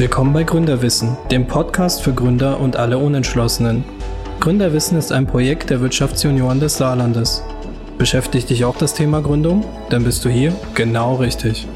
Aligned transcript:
Willkommen 0.00 0.32
bei 0.32 0.44
Gründerwissen, 0.44 1.18
dem 1.30 1.46
Podcast 1.46 2.00
für 2.00 2.14
Gründer 2.14 2.58
und 2.58 2.74
alle 2.74 2.96
Unentschlossenen. 2.96 3.84
Gründerwissen 4.40 4.96
ist 4.96 5.12
ein 5.12 5.26
Projekt 5.26 5.68
der 5.68 5.82
Wirtschaftsjunioren 5.82 6.58
des 6.58 6.78
Saarlandes. 6.78 7.42
Beschäftigt 7.98 8.48
dich 8.48 8.64
auch 8.64 8.78
das 8.78 8.94
Thema 8.94 9.20
Gründung? 9.20 9.62
Dann 9.90 10.02
bist 10.02 10.24
du 10.24 10.30
hier 10.30 10.54
genau 10.74 11.16
richtig. 11.16 11.68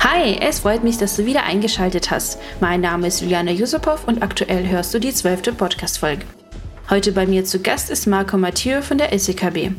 Hi, 0.00 0.36
es 0.42 0.60
freut 0.60 0.84
mich, 0.84 0.98
dass 0.98 1.16
du 1.16 1.24
wieder 1.24 1.44
eingeschaltet 1.44 2.10
hast. 2.10 2.38
Mein 2.60 2.82
Name 2.82 3.06
ist 3.06 3.22
Juliana 3.22 3.52
Yusupov 3.52 4.06
und 4.06 4.22
aktuell 4.22 4.68
hörst 4.68 4.92
du 4.92 4.98
die 4.98 5.14
zwölfte 5.14 5.54
Podcast-Folge. 5.54 6.26
Heute 6.90 7.12
bei 7.12 7.24
mir 7.24 7.46
zu 7.46 7.60
Gast 7.60 7.88
ist 7.88 8.06
Marco 8.06 8.36
Mathieu 8.36 8.82
von 8.82 8.98
der 8.98 9.18
SEKB. 9.18 9.70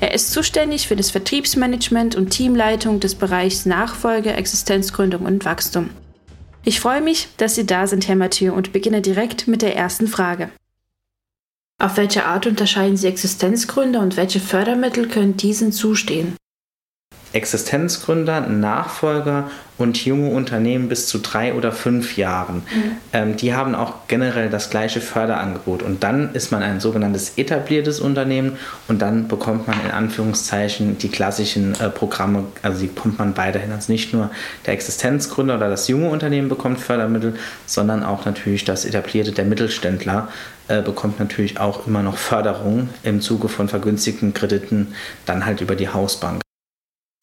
Er 0.00 0.14
ist 0.14 0.30
zuständig 0.32 0.86
für 0.86 0.94
das 0.94 1.10
Vertriebsmanagement 1.10 2.14
und 2.14 2.30
Teamleitung 2.30 3.00
des 3.00 3.16
Bereichs 3.16 3.66
Nachfolge, 3.66 4.32
Existenzgründung 4.32 5.22
und 5.22 5.44
Wachstum. 5.44 5.90
Ich 6.64 6.80
freue 6.80 7.00
mich, 7.00 7.28
dass 7.36 7.56
Sie 7.56 7.66
da 7.66 7.86
sind, 7.86 8.06
Herr 8.06 8.16
Mathieu, 8.16 8.52
und 8.52 8.72
beginne 8.72 9.00
direkt 9.02 9.48
mit 9.48 9.62
der 9.62 9.74
ersten 9.74 10.06
Frage. 10.06 10.50
Auf 11.80 11.96
welche 11.96 12.26
Art 12.26 12.46
unterscheiden 12.46 12.96
Sie 12.96 13.08
Existenzgründer 13.08 14.00
und 14.00 14.16
welche 14.16 14.40
Fördermittel 14.40 15.08
können 15.08 15.36
diesen 15.36 15.72
zustehen? 15.72 16.36
Existenzgründer, 17.32 18.40
Nachfolger 18.40 19.50
und 19.78 20.04
junge 20.04 20.30
Unternehmen 20.30 20.88
bis 20.88 21.06
zu 21.06 21.18
drei 21.18 21.54
oder 21.54 21.72
fünf 21.72 22.16
Jahren. 22.16 22.56
Mhm. 22.56 22.90
Ähm, 23.12 23.36
die 23.36 23.54
haben 23.54 23.74
auch 23.74 23.94
generell 24.08 24.50
das 24.50 24.70
gleiche 24.70 25.00
Förderangebot. 25.00 25.82
Und 25.82 26.02
dann 26.02 26.34
ist 26.34 26.50
man 26.50 26.62
ein 26.62 26.80
sogenanntes 26.80 27.34
etabliertes 27.36 28.00
Unternehmen 28.00 28.58
und 28.88 29.00
dann 29.00 29.28
bekommt 29.28 29.68
man 29.68 29.76
in 29.84 29.92
Anführungszeichen 29.92 30.98
die 30.98 31.08
klassischen 31.08 31.78
äh, 31.80 31.88
Programme, 31.90 32.44
also 32.62 32.80
die 32.80 32.88
bekommt 32.88 33.18
man 33.18 33.36
weiterhin. 33.36 33.70
Also 33.70 33.92
nicht 33.92 34.12
nur 34.12 34.30
der 34.66 34.74
Existenzgründer 34.74 35.56
oder 35.56 35.70
das 35.70 35.86
junge 35.88 36.10
Unternehmen 36.10 36.48
bekommt 36.48 36.80
Fördermittel, 36.80 37.36
sondern 37.66 38.02
auch 38.02 38.24
natürlich 38.24 38.64
das 38.64 38.84
etablierte, 38.84 39.30
der 39.32 39.44
Mittelständler 39.44 40.28
äh, 40.66 40.82
bekommt 40.82 41.20
natürlich 41.20 41.60
auch 41.60 41.86
immer 41.86 42.02
noch 42.02 42.16
Förderung 42.16 42.88
im 43.04 43.20
Zuge 43.20 43.48
von 43.48 43.68
vergünstigten 43.68 44.34
Krediten, 44.34 44.88
dann 45.24 45.46
halt 45.46 45.60
über 45.60 45.76
die 45.76 45.88
Hausbank. 45.88 46.42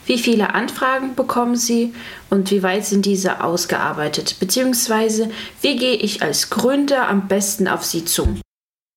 Wie 0.06 0.20
viele 0.20 0.54
Anfragen 0.54 1.16
bekommen 1.16 1.56
Sie 1.56 1.94
und 2.30 2.52
wie 2.52 2.62
weit 2.62 2.86
sind 2.86 3.06
diese 3.06 3.44
ausgearbeitet? 3.44 4.36
Beziehungsweise 4.40 5.32
wie 5.62 5.78
gehe 5.78 5.96
ich 5.96 6.22
als 6.22 6.52
Gründer 6.52 7.08
am 7.08 7.28
besten 7.28 7.68
auf 7.68 7.84
Sie 7.84 8.06
zu? 8.06 8.38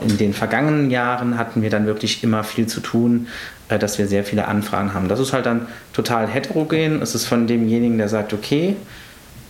In 0.04 0.18
den 0.18 0.34
vergangenen 0.34 0.90
Jahren 0.90 1.38
hatten 1.38 1.62
wir 1.62 1.70
dann 1.70 1.86
wirklich 1.86 2.22
immer 2.22 2.44
viel 2.44 2.66
zu 2.66 2.80
tun, 2.80 3.26
äh, 3.68 3.78
dass 3.78 3.98
wir 3.98 4.06
sehr 4.06 4.22
viele 4.22 4.46
Anfragen 4.46 4.92
haben. 4.92 5.08
Das 5.08 5.18
ist 5.18 5.32
halt 5.32 5.46
dann 5.46 5.66
total 5.92 6.28
heterogen. 6.28 7.00
Es 7.02 7.14
ist 7.14 7.26
von 7.26 7.46
demjenigen, 7.46 7.98
der 7.98 8.08
sagt, 8.08 8.32
okay, 8.32 8.76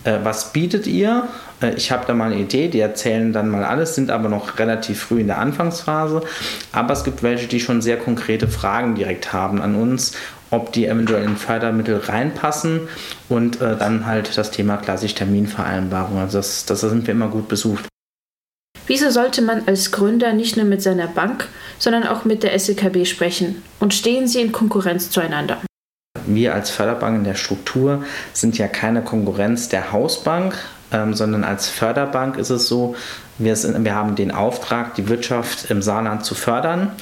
äh, 0.05 0.19
was 0.23 0.53
bietet 0.53 0.87
ihr? 0.87 1.29
Äh, 1.61 1.75
ich 1.75 1.91
habe 1.91 2.07
da 2.07 2.15
mal 2.15 2.33
eine 2.33 2.41
Idee, 2.41 2.69
die 2.69 2.81
erzählen 2.81 3.33
dann 3.33 3.51
mal 3.51 3.65
alles, 3.65 3.95
sind 3.95 4.11
aber 4.11 4.29
noch 4.29 4.59
relativ 4.59 5.01
früh 5.01 5.21
in 5.21 5.27
der 5.27 5.39
Anfangsphase. 5.39 6.23
Aber 6.73 6.93
es 6.93 7.05
gibt 7.05 7.23
welche, 7.23 7.47
die 7.47 7.61
schon 7.61 7.83
sehr 7.83 7.99
konkrete 7.99 8.49
Fragen 8.49 8.95
direkt 8.95 9.33
haben 9.33 9.61
an 9.61 9.75
uns 9.75 10.17
ob 10.51 10.73
die 10.73 10.87
eventuell 10.87 11.25
in 11.25 11.37
Fördermittel 11.37 11.99
reinpassen 11.99 12.89
und 13.29 13.61
äh, 13.61 13.77
dann 13.77 14.07
halt 14.07 14.37
das 14.37 14.51
Thema 14.51 14.77
klassisch 14.77 15.15
Terminvereinbarung. 15.15 16.19
Also 16.19 16.39
das, 16.39 16.65
das 16.65 16.81
sind 16.81 17.07
wir 17.07 17.15
immer 17.15 17.29
gut 17.29 17.49
besucht. 17.49 17.87
Wieso 18.87 19.11
sollte 19.11 19.43
man 19.43 19.63
als 19.67 19.93
Gründer 19.93 20.33
nicht 20.33 20.57
nur 20.57 20.65
mit 20.65 20.83
seiner 20.83 21.09
Bank, 21.09 21.47
sondern 21.79 22.07
auch 22.07 22.25
mit 22.25 22.43
der 22.43 22.59
SEKB 22.59 23.05
sprechen? 23.05 23.63
Und 23.81 23.93
stehen 23.93 24.27
sie 24.27 24.41
in 24.41 24.51
Konkurrenz 24.51 25.11
zueinander? 25.11 25.61
Wir 26.27 26.55
als 26.55 26.71
Förderbank 26.71 27.19
in 27.19 27.25
der 27.25 27.35
Struktur 27.35 28.05
sind 28.33 28.57
ja 28.57 28.67
keine 28.67 29.03
Konkurrenz 29.03 29.69
der 29.69 29.93
Hausbank, 29.93 30.55
ähm, 30.91 31.13
sondern 31.13 31.45
als 31.45 31.69
Förderbank 31.69 32.39
ist 32.39 32.51
es 32.51 32.67
so, 32.67 32.97
wir, 33.39 33.57
sind, 33.57 33.85
wir 33.85 33.95
haben 33.95 34.15
den 34.15 34.31
Auftrag, 34.31 34.95
die 34.95 35.09
Wirtschaft 35.09 35.71
im 35.71 35.83
Saarland 35.83 36.25
zu 36.25 36.35
fördern 36.35 36.93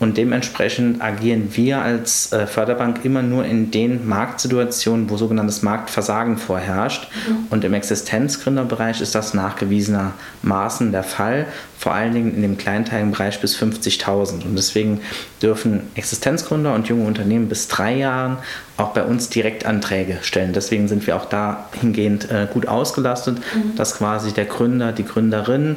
und 0.00 0.16
dementsprechend 0.16 1.00
agieren 1.00 1.50
wir 1.52 1.80
als 1.80 2.32
äh, 2.32 2.46
Förderbank 2.46 3.04
immer 3.04 3.22
nur 3.22 3.44
in 3.44 3.70
den 3.70 4.06
Marktsituationen, 4.06 5.08
wo 5.08 5.16
sogenanntes 5.16 5.62
Marktversagen 5.62 6.36
vorherrscht. 6.36 7.08
Mhm. 7.26 7.46
Und 7.50 7.64
im 7.64 7.74
Existenzgründerbereich 7.74 9.00
ist 9.00 9.14
das 9.14 9.34
nachgewiesenermaßen 9.34 10.90
der 10.90 11.04
Fall, 11.04 11.46
vor 11.78 11.94
allen 11.94 12.12
Dingen 12.12 12.34
in 12.34 12.42
dem 12.42 12.58
kleinteiligen 12.58 13.12
Bereich 13.12 13.40
bis 13.40 13.56
50.000. 13.56 14.44
Und 14.44 14.56
deswegen 14.56 15.00
dürfen 15.40 15.82
Existenzgründer 15.94 16.74
und 16.74 16.88
junge 16.88 17.06
Unternehmen 17.06 17.48
bis 17.48 17.68
drei 17.68 17.94
Jahren 17.94 18.38
auch 18.76 18.92
bei 18.92 19.04
uns 19.04 19.28
Direktanträge 19.28 20.18
stellen. 20.22 20.52
Deswegen 20.52 20.88
sind 20.88 21.06
wir 21.06 21.14
auch 21.14 21.26
dahingehend 21.26 22.30
äh, 22.30 22.48
gut 22.52 22.66
ausgelastet, 22.66 23.38
mhm. 23.38 23.76
dass 23.76 23.96
quasi 23.96 24.32
der 24.32 24.46
Gründer, 24.46 24.92
die 24.92 25.04
Gründerin 25.04 25.76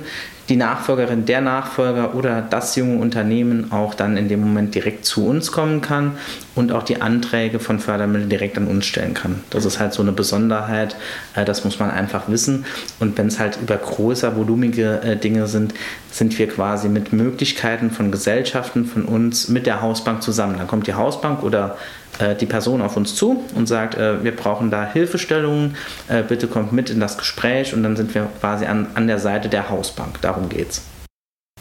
die 0.50 0.56
Nachfolgerin, 0.56 1.26
der 1.26 1.42
Nachfolger 1.42 2.16
oder 2.16 2.42
das 2.42 2.76
junge 2.76 3.00
Unternehmen 3.00 3.72
auch 3.72 3.94
dann 3.94 4.16
in 4.16 4.30
dem 4.30 4.40
Moment 4.40 4.76
direkt 4.76 5.06
zu 5.06 5.28
uns 5.28 5.52
kommen 5.52 5.82
kann 5.82 6.14
und 6.56 6.72
auch 6.72 6.84
die 6.84 7.02
Anträge 7.02 7.60
von 7.60 7.80
Fördermitteln 7.80 8.30
direkt 8.30 8.58
an 8.58 8.68
uns 8.68 8.86
stellen 8.86 9.14
kann. 9.14 9.42
Das 9.50 9.66
ist 9.66 9.80
halt 9.80 9.94
so 9.94 10.02
eine 10.02 10.14
Besonderheit, 10.14 10.96
äh, 11.36 11.44
das 11.44 11.66
muss 11.66 11.80
man 11.80 11.92
einfach 11.92 12.30
wissen. 12.30 12.66
Und 13.00 13.18
wenn 13.18 13.28
es 13.28 13.40
halt 13.40 13.60
über 13.62 13.76
größer 13.76 14.38
volumige 14.38 15.02
äh, 15.02 15.18
Dinge 15.18 15.48
sind, 15.48 15.74
sind 16.12 16.38
wir 16.40 16.48
quasi 16.48 16.88
mit 16.88 17.12
Möglichkeiten 17.12 17.92
von 17.92 18.12
Gesellschaften 18.12 18.86
von 18.86 19.04
uns 19.04 19.50
mit 19.50 19.66
der 19.66 19.82
Hausbank 19.82 20.24
zusammen. 20.24 20.58
Dann 20.58 20.68
kommt 20.68 20.88
die 20.88 20.94
Hausbank 20.94 21.44
oder 21.44 21.78
die 22.40 22.46
Person 22.46 22.82
auf 22.82 22.98
uns 22.98 23.16
zu 23.16 23.44
und 23.56 23.68
sagt, 23.68 23.96
äh, 23.96 24.24
wir 24.24 24.36
brauchen 24.36 24.72
da 24.72 24.86
Hilfestellungen, 24.86 25.76
äh, 26.08 26.24
bitte 26.24 26.48
kommt 26.48 26.74
mit 26.74 26.90
in 26.90 27.00
das 27.00 27.18
Gespräch 27.18 27.74
und 27.74 27.84
dann 27.84 27.96
sind 27.96 28.14
wir 28.14 28.30
quasi 28.40 28.66
an, 28.66 28.88
an 28.96 29.08
der 29.08 29.20
Seite 29.20 29.50
der 29.50 29.70
Hausbank. 29.70 30.22
Darum 30.22 30.50
geht's. 30.50 30.82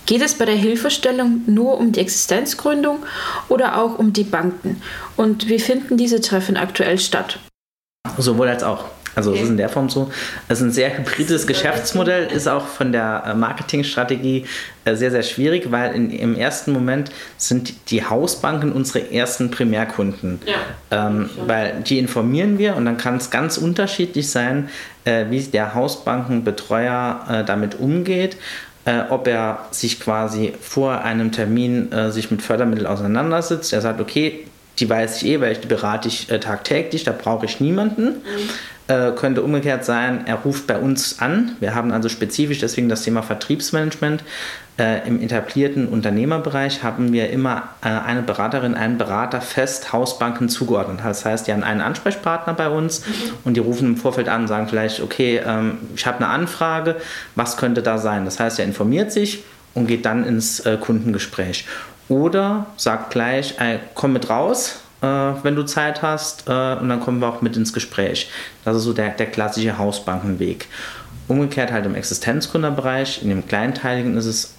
Geht 0.07 0.23
es 0.23 0.35
bei 0.35 0.45
der 0.45 0.55
Hilfestellung 0.55 1.43
nur 1.47 1.79
um 1.79 1.91
die 1.91 2.01
Existenzgründung 2.01 3.01
oder 3.49 3.83
auch 3.83 3.99
um 3.99 4.13
die 4.13 4.25
Banken? 4.25 4.81
Und 5.17 5.49
wie 5.49 5.59
finden 5.59 5.97
diese 5.97 6.21
Treffen 6.21 6.57
aktuell 6.57 6.99
statt? 6.99 7.41
Sowohl 8.17 8.49
als 8.49 8.63
auch. 8.63 8.85
Also 9.17 9.31
okay. 9.31 9.39
es 9.39 9.45
ist 9.45 9.51
in 9.51 9.57
der 9.57 9.71
Form 9.71 9.89
so. 9.89 10.11
Es 10.47 10.59
ist 10.61 10.65
ein 10.65 10.71
sehr 10.71 10.97
hybrides 10.97 11.47
Geschäftsmodell, 11.47 12.31
ist 12.31 12.47
auch 12.47 12.67
von 12.67 12.93
der 12.93 13.25
äh, 13.27 13.35
Marketingstrategie 13.35 14.45
äh, 14.85 14.95
sehr, 14.95 15.11
sehr 15.11 15.23
schwierig, 15.23 15.73
weil 15.73 15.95
in, 15.95 16.11
im 16.11 16.37
ersten 16.37 16.71
Moment 16.71 17.11
sind 17.39 17.91
die 17.91 18.05
Hausbanken 18.05 18.73
unsere 18.73 19.11
ersten 19.11 19.51
Primärkunden. 19.51 20.41
Ja. 20.45 21.09
Ähm, 21.09 21.31
weil 21.47 21.83
die 21.87 21.99
informieren 21.99 22.59
wir 22.59 22.77
und 22.77 22.85
dann 22.85 22.99
kann 22.99 23.17
es 23.17 23.31
ganz 23.31 23.57
unterschiedlich 23.57 24.31
sein, 24.31 24.69
äh, 25.05 25.25
wie 25.31 25.41
der 25.41 25.75
Hausbankenbetreuer 25.75 27.27
äh, 27.29 27.45
damit 27.45 27.81
umgeht. 27.81 28.37
Äh, 28.85 29.03
ob 29.11 29.27
er 29.27 29.67
sich 29.73 29.99
quasi 29.99 30.53
vor 30.61 31.01
einem 31.01 31.33
Termin 31.33 31.91
äh, 31.91 32.13
sich 32.13 32.31
mit 32.31 32.41
Fördermitteln 32.41 32.87
auseinandersetzt. 32.87 33.73
Er 33.73 33.81
sagt, 33.81 34.01
okay, 34.01 34.47
die 34.79 34.89
weiß 34.89 35.23
ich 35.23 35.29
eh, 35.29 35.41
weil 35.41 35.53
ich 35.53 35.61
die 35.61 35.67
berate 35.67 36.07
ich 36.07 36.31
äh, 36.31 36.39
tagtäglich, 36.39 37.03
da 37.03 37.13
brauche 37.13 37.47
ich 37.47 37.59
niemanden. 37.59 38.05
Mhm. 38.05 38.51
Äh, 38.89 39.13
könnte 39.17 39.43
umgekehrt 39.43 39.85
sein, 39.85 40.29
er 40.29 40.37
ruft 40.37 40.69
bei 40.69 40.79
uns 40.79 41.19
an. 41.19 41.57
Wir 41.59 41.75
haben 41.75 41.91
also 41.91 42.09
spezifisch 42.09 42.61
deswegen 42.61 42.89
das 42.89 43.03
Thema 43.03 43.23
Vertriebsmanagement. 43.23 44.23
Äh, 44.79 45.09
Im 45.09 45.21
etablierten 45.21 45.89
Unternehmerbereich 45.89 46.85
haben 46.85 47.13
wir 47.13 47.31
immer 47.31 47.71
äh, 47.83 47.89
eine 47.89 48.23
Beraterin, 48.23 48.77
einen 48.77 48.97
Berater 48.97 49.41
fest 49.41 49.93
Hausbanken 49.93 50.49
zugeordnet. 50.49 51.01
Das 51.03 51.25
heißt, 51.25 51.49
die 51.49 51.53
haben 51.53 51.65
einen 51.65 51.81
Ansprechpartner 51.81 52.55
bei 52.55 52.69
uns 52.69 53.05
mhm. 53.05 53.13
und 53.43 53.55
die 53.55 53.61
rufen 53.61 53.89
im 53.89 53.97
Vorfeld 53.97 54.29
an 54.29 54.43
und 54.43 54.49
sagen 54.49 54.69
vielleicht, 54.69 55.03
okay, 55.03 55.41
ähm, 55.45 55.79
ich 55.97 56.07
habe 56.07 56.19
eine 56.19 56.29
Anfrage, 56.29 56.95
was 57.35 57.57
könnte 57.57 57.83
da 57.83 57.99
sein? 57.99 58.25
Das 58.25 58.39
heißt, 58.39 58.61
er 58.61 58.67
informiert 58.67 59.11
sich 59.11 59.43
und 59.75 59.89
geht 59.89 60.07
dann 60.07 60.25
ins 60.25 60.61
äh, 60.61 60.77
Kundengespräch. 60.77 61.67
Oder 62.09 62.67
sagt 62.77 63.11
gleich, 63.11 63.57
komm 63.95 64.13
mit 64.13 64.31
raus, 64.31 64.79
äh, 65.03 65.07
wenn 65.07 65.55
du 65.55 65.65
Zeit 65.65 66.03
hast, 66.03 66.49
äh, 66.49 66.77
und 66.77 66.89
dann 66.89 67.01
kommen 67.01 67.21
wir 67.21 67.29
auch 67.29 67.43
mit 67.43 67.57
ins 67.57 67.73
Gespräch. 67.73 68.31
Das 68.65 68.77
ist 68.77 68.85
so 68.85 68.93
der, 68.93 69.11
der 69.11 69.27
klassische 69.27 69.79
Hausbankenweg. 69.79 70.69
Umgekehrt 71.29 71.73
halt 71.73 71.87
im 71.87 71.95
Existenzgründerbereich, 71.95 73.23
in 73.23 73.31
dem 73.31 73.47
Kleinteiligen 73.47 74.17
ist 74.17 74.27
es 74.27 74.55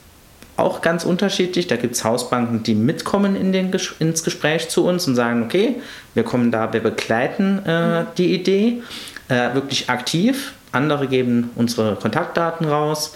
auch 0.58 0.82
ganz 0.82 1.06
unterschiedlich. 1.06 1.68
Da 1.68 1.76
gibt 1.76 1.96
es 1.96 2.04
Hausbanken, 2.04 2.64
die 2.64 2.76
mitkommen 2.76 3.36
in 3.36 3.54
den, 3.54 3.72
ins 4.00 4.24
Gespräch 4.24 4.70
zu 4.70 4.86
uns 4.86 5.08
und 5.08 5.16
sagen, 5.16 5.44
okay, 5.44 5.76
wir 6.14 6.24
kommen 6.24 6.52
da, 6.52 6.74
wir 6.74 6.82
begleiten 6.82 7.64
äh, 7.66 8.06
die 8.18 8.34
Idee 8.34 8.82
äh, 9.30 9.54
wirklich 9.54 9.90
aktiv. 9.90 10.54
Andere 10.72 11.08
geben 11.08 11.52
unsere 11.56 11.96
Kontaktdaten 11.96 12.68
raus 12.68 13.16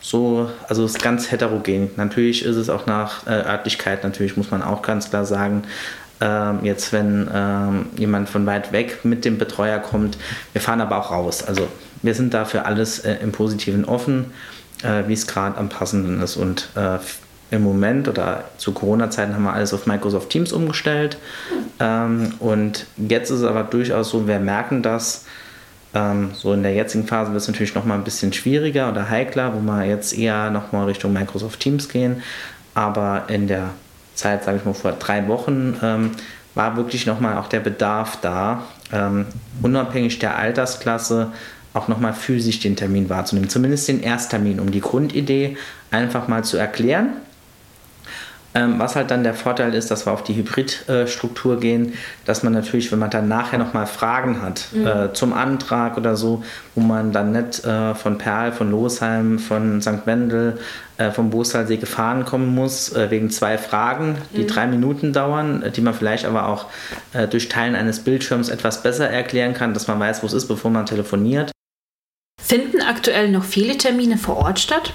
so, 0.00 0.50
also 0.68 0.84
es 0.84 0.92
ist 0.92 1.02
ganz 1.02 1.30
heterogen. 1.30 1.90
Natürlich 1.96 2.44
ist 2.44 2.56
es 2.56 2.68
auch 2.68 2.86
nach 2.86 3.26
äh, 3.26 3.30
Örtlichkeit, 3.30 4.04
natürlich 4.04 4.36
muss 4.36 4.50
man 4.50 4.62
auch 4.62 4.82
ganz 4.82 5.10
klar 5.10 5.24
sagen, 5.24 5.62
ähm, 6.20 6.60
jetzt 6.64 6.92
wenn 6.92 7.28
ähm, 7.32 7.86
jemand 7.96 8.28
von 8.28 8.44
weit 8.46 8.72
weg 8.72 9.04
mit 9.04 9.24
dem 9.24 9.38
Betreuer 9.38 9.78
kommt, 9.78 10.18
wir 10.52 10.60
fahren 10.60 10.80
aber 10.80 10.98
auch 10.98 11.10
raus. 11.10 11.44
Also 11.46 11.68
wir 12.02 12.14
sind 12.14 12.34
dafür 12.34 12.66
alles 12.66 13.00
äh, 13.00 13.16
im 13.22 13.32
Positiven 13.32 13.84
offen, 13.84 14.32
äh, 14.82 15.04
wie 15.06 15.12
es 15.12 15.26
gerade 15.26 15.56
am 15.56 15.68
passenden 15.68 16.20
ist. 16.20 16.36
Und 16.36 16.68
äh, 16.74 16.98
im 17.50 17.62
Moment 17.62 18.08
oder 18.08 18.44
zu 18.58 18.72
Corona-Zeiten 18.72 19.34
haben 19.34 19.44
wir 19.44 19.52
alles 19.52 19.72
auf 19.72 19.86
Microsoft 19.86 20.30
Teams 20.30 20.52
umgestellt. 20.52 21.16
Ähm, 21.80 22.34
und 22.40 22.86
jetzt 22.96 23.30
ist 23.30 23.38
es 23.38 23.44
aber 23.44 23.62
durchaus 23.62 24.10
so, 24.10 24.26
wir 24.26 24.38
merken 24.38 24.82
das, 24.82 25.24
ähm, 25.98 26.30
so 26.32 26.52
in 26.52 26.62
der 26.62 26.74
jetzigen 26.74 27.06
Phase 27.06 27.32
wird 27.32 27.42
es 27.42 27.48
natürlich 27.48 27.74
noch 27.74 27.84
mal 27.84 27.94
ein 27.94 28.04
bisschen 28.04 28.32
schwieriger 28.32 28.90
oder 28.90 29.10
heikler, 29.10 29.52
wo 29.54 29.60
wir 29.60 29.84
jetzt 29.84 30.16
eher 30.16 30.50
noch 30.50 30.70
mal 30.72 30.84
Richtung 30.84 31.12
Microsoft 31.12 31.60
Teams 31.60 31.88
gehen. 31.88 32.22
Aber 32.74 33.24
in 33.28 33.48
der 33.48 33.70
Zeit, 34.14 34.44
sage 34.44 34.58
ich 34.58 34.64
mal, 34.64 34.74
vor 34.74 34.92
drei 34.92 35.26
Wochen 35.26 35.76
ähm, 35.82 36.12
war 36.54 36.76
wirklich 36.76 37.06
noch 37.06 37.20
mal 37.20 37.38
auch 37.38 37.48
der 37.48 37.60
Bedarf 37.60 38.18
da, 38.20 38.62
ähm, 38.92 39.26
unabhängig 39.62 40.18
der 40.18 40.36
Altersklasse 40.36 41.32
auch 41.74 41.88
noch 41.88 41.98
mal 41.98 42.12
physisch 42.12 42.60
den 42.60 42.76
Termin 42.76 43.08
wahrzunehmen. 43.08 43.50
Zumindest 43.50 43.88
den 43.88 44.00
Ersttermin, 44.00 44.60
um 44.60 44.70
die 44.70 44.80
Grundidee 44.80 45.56
einfach 45.90 46.28
mal 46.28 46.44
zu 46.44 46.56
erklären 46.56 47.08
was 48.78 48.96
halt 48.96 49.10
dann 49.10 49.24
der 49.24 49.34
Vorteil 49.34 49.74
ist, 49.74 49.90
dass 49.90 50.06
wir 50.06 50.12
auf 50.12 50.24
die 50.24 50.34
Hybridstruktur 50.34 51.60
gehen, 51.60 51.94
dass 52.24 52.42
man 52.42 52.52
natürlich, 52.52 52.90
wenn 52.92 52.98
man 52.98 53.10
dann 53.10 53.28
nachher 53.28 53.58
nochmal 53.58 53.86
Fragen 53.86 54.42
hat 54.42 54.68
mhm. 54.72 54.86
äh, 54.86 55.12
zum 55.12 55.32
Antrag 55.32 55.96
oder 55.96 56.16
so, 56.16 56.42
wo 56.74 56.80
man 56.80 57.12
dann 57.12 57.32
nicht 57.32 57.64
äh, 57.64 57.94
von 57.94 58.18
Perl, 58.18 58.52
von 58.52 58.70
Losheim, 58.70 59.38
von 59.38 59.80
St. 59.82 60.06
Wendel, 60.06 60.58
äh, 60.98 61.10
vom 61.10 61.30
Boostalsee 61.30 61.76
gefahren 61.76 62.24
kommen 62.24 62.54
muss, 62.54 62.92
äh, 62.92 63.10
wegen 63.10 63.30
zwei 63.30 63.56
Fragen, 63.58 64.16
die 64.34 64.42
mhm. 64.42 64.46
drei 64.48 64.66
Minuten 64.66 65.12
dauern, 65.12 65.62
äh, 65.62 65.70
die 65.70 65.80
man 65.80 65.94
vielleicht 65.94 66.24
aber 66.24 66.48
auch 66.48 66.66
äh, 67.12 67.28
durch 67.28 67.48
Teilen 67.48 67.74
eines 67.74 68.00
Bildschirms 68.00 68.48
etwas 68.48 68.82
besser 68.82 69.08
erklären 69.08 69.54
kann, 69.54 69.74
dass 69.74 69.88
man 69.88 70.00
weiß, 70.00 70.22
wo 70.22 70.26
es 70.26 70.32
ist, 70.32 70.48
bevor 70.48 70.70
man 70.70 70.86
telefoniert. 70.86 71.52
Finden 72.40 72.80
aktuell 72.80 73.30
noch 73.30 73.44
viele 73.44 73.76
Termine 73.76 74.16
vor 74.16 74.38
Ort 74.38 74.58
statt? 74.58 74.92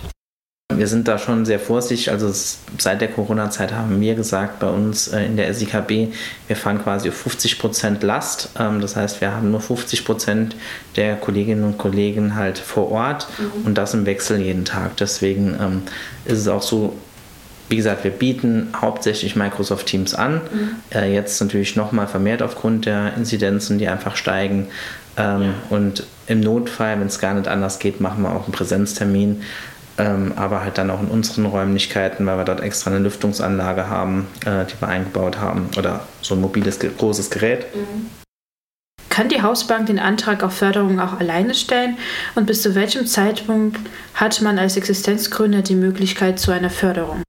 Wir 0.78 0.88
sind 0.88 1.08
da 1.08 1.18
schon 1.18 1.46
sehr 1.46 1.60
vorsichtig. 1.60 2.12
Also 2.12 2.32
seit 2.78 3.02
der 3.02 3.10
Corona-Zeit 3.10 3.74
haben 3.74 4.00
wir 4.00 4.16
gesagt, 4.16 4.60
bei 4.60 4.70
uns 4.70 5.08
äh, 5.08 5.26
in 5.26 5.38
der 5.38 5.54
SIKB, 5.54 6.10
wir 6.48 6.56
fahren 6.56 6.82
quasi 6.82 7.10
auf 7.10 7.16
50 7.16 7.60
Prozent 7.60 8.04
Last. 8.04 8.50
Ähm, 8.60 8.82
das 8.82 8.96
heißt, 8.96 9.22
wir 9.22 9.34
haben 9.34 9.52
nur 9.52 9.62
50 9.62 10.06
Prozent 10.06 10.56
der 10.96 11.16
Kolleginnen 11.16 11.64
und 11.64 11.78
Kollegen 11.78 12.36
halt 12.36 12.58
vor 12.58 12.92
Ort 12.92 13.28
mhm. 13.38 13.66
und 13.66 13.78
das 13.78 13.94
im 13.94 14.06
Wechsel 14.06 14.40
jeden 14.40 14.66
Tag. 14.66 14.98
Deswegen 14.98 15.56
ähm, 15.60 15.82
ist 16.26 16.40
es 16.40 16.48
auch 16.48 16.62
so, 16.62 16.96
wie 17.70 17.78
gesagt, 17.78 18.04
wir 18.04 18.12
bieten 18.12 18.70
hauptsächlich 18.80 19.36
Microsoft 19.36 19.88
Teams 19.88 20.14
an. 20.14 20.36
Mhm. 20.36 20.70
Äh, 20.94 21.14
jetzt 21.14 21.42
natürlich 21.42 21.76
nochmal 21.76 22.08
vermehrt 22.08 22.42
aufgrund 22.42 22.86
der 22.86 23.16
Inzidenzen, 23.16 23.80
die 23.80 23.88
einfach 23.88 24.16
steigen. 24.16 24.68
Ähm, 25.18 25.42
ja. 25.42 25.54
Und 25.70 26.06
im 26.28 26.40
Notfall, 26.40 27.00
wenn 27.00 27.08
es 27.08 27.20
gar 27.20 27.34
nicht 27.34 27.48
anders 27.48 27.80
geht, 27.80 28.00
machen 28.00 28.24
wir 28.24 28.32
auch 28.32 28.44
einen 28.44 28.52
Präsenztermin 28.52 29.42
ähm, 29.98 30.34
aber 30.36 30.62
halt 30.62 30.78
dann 30.78 30.90
auch 30.90 31.02
in 31.02 31.08
unseren 31.08 31.46
Räumlichkeiten, 31.46 32.26
weil 32.26 32.38
wir 32.38 32.46
dort 32.46 32.62
extra 32.62 32.90
eine 32.90 33.00
Lüftungsanlage 33.00 33.90
haben, 33.90 34.28
äh, 34.46 34.66
die 34.66 34.80
wir 34.80 34.88
eingebaut 34.88 35.40
haben 35.40 35.70
oder 35.78 36.02
so 36.22 36.36
ein 36.36 36.42
mobiles, 36.42 36.80
großes 36.80 37.30
Gerät. 37.30 37.66
Mhm. 37.76 38.10
Kann 39.10 39.30
die 39.30 39.44
Hausbank 39.44 39.86
den 39.86 40.00
Antrag 40.00 40.42
auf 40.42 40.54
Förderung 40.54 41.00
auch 41.00 41.20
alleine 41.20 41.54
stellen 41.54 41.98
und 42.34 42.48
bis 42.48 42.64
zu 42.64 42.74
welchem 42.74 43.06
Zeitpunkt 43.06 43.80
hat 44.16 44.42
man 44.42 44.58
als 44.58 44.76
Existenzgründer 44.76 45.62
die 45.62 45.76
Möglichkeit 45.76 46.40
zu 46.40 46.52
einer 46.52 46.72
Förderung? 46.72 47.22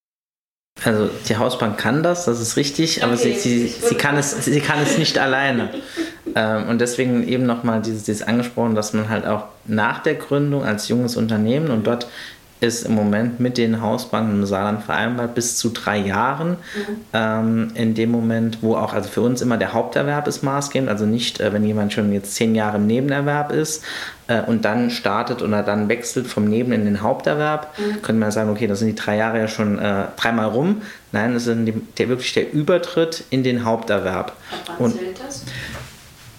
Also 0.83 1.09
die 1.29 1.37
Hausbank 1.37 1.79
kann 1.79 2.03
das, 2.03 2.25
das 2.25 2.41
ist 2.41 2.57
richtig, 2.57 2.99
okay. 2.99 3.07
aber 3.07 3.17
sie, 3.17 3.35
sie, 3.35 3.69
sie, 3.69 3.95
kann 3.95 4.17
es, 4.17 4.45
sie 4.45 4.61
kann 4.61 4.81
es 4.83 4.99
nicht 4.99 5.19
alleine. 5.19 5.71
Ähm, 6.37 6.69
und 6.69 6.81
deswegen 6.81 7.29
eben 7.29 7.45
nochmal 7.45 7.83
dieses, 7.83 8.05
dieses 8.05 8.27
angesprochen, 8.27 8.75
dass 8.75 8.95
man 8.95 9.11
halt 9.11 9.27
auch 9.27 9.45
nach 9.67 10.03
der 10.03 10.15
Gründung 10.15 10.65
als 10.65 10.89
junges 10.89 11.17
Unternehmen 11.17 11.71
und 11.71 11.87
dort 11.87 12.09
ist 12.65 12.87
im 12.87 12.95
Moment 12.95 13.41
mit 13.41 13.59
den 13.59 13.83
Hausbanken 13.83 14.41
im 14.41 14.47
Saarland 14.47 14.83
vereinbart 14.83 15.35
bis 15.35 15.57
zu 15.57 15.69
drei 15.69 15.99
Jahren. 15.99 16.51
Mhm. 16.51 16.57
Ähm, 17.13 17.71
in 17.75 17.95
dem 17.95 18.11
Moment, 18.11 18.59
wo 18.63 18.75
auch, 18.77 18.95
also 18.95 19.09
für 19.09 19.21
uns 19.21 19.43
immer 19.43 19.59
der 19.59 19.75
Haupterwerb 19.75 20.27
ist 20.27 20.43
maßgebend, 20.43 20.89
also 20.89 21.05
nicht, 21.05 21.41
äh, 21.41 21.53
wenn 21.53 21.65
jemand 21.65 21.93
schon 21.93 22.13
jetzt 22.13 22.35
zehn 22.35 22.55
Jahre 22.55 22.79
im 22.79 22.87
Nebenerwerb 22.87 23.53
ist 23.53 23.85
äh, 24.29 24.41
und 24.41 24.65
dann 24.65 24.91
startet 24.91 25.43
oder 25.43 25.63
dann 25.63 25.89
wechselt 25.89 26.27
vom 26.27 26.47
Neben 26.47 26.73
in 26.73 26.87
den 26.87 27.03
Haupterwerb, 27.03 27.77
mhm. 27.79 28.03
könnte 28.03 28.21
man 28.21 28.31
sagen, 28.31 28.51
okay, 28.51 28.67
das 28.67 28.79
sind 28.79 28.89
die 28.89 28.95
drei 28.95 29.17
Jahre 29.17 29.39
ja 29.39 29.49
schon 29.49 29.79
äh, 29.79 30.07
dreimal 30.17 30.47
rum. 30.47 30.83
Nein, 31.13 31.35
das 31.35 31.47
ist 31.47 31.59
der, 31.99 32.09
wirklich 32.09 32.33
der 32.33 32.53
Übertritt 32.53 33.25
in 33.31 33.43
den 33.43 33.65
Haupterwerb. 33.65 34.31
Ab 34.31 34.75
wann 34.79 34.87
und, 34.87 34.99
zählt 34.99 35.21
das? 35.25 35.45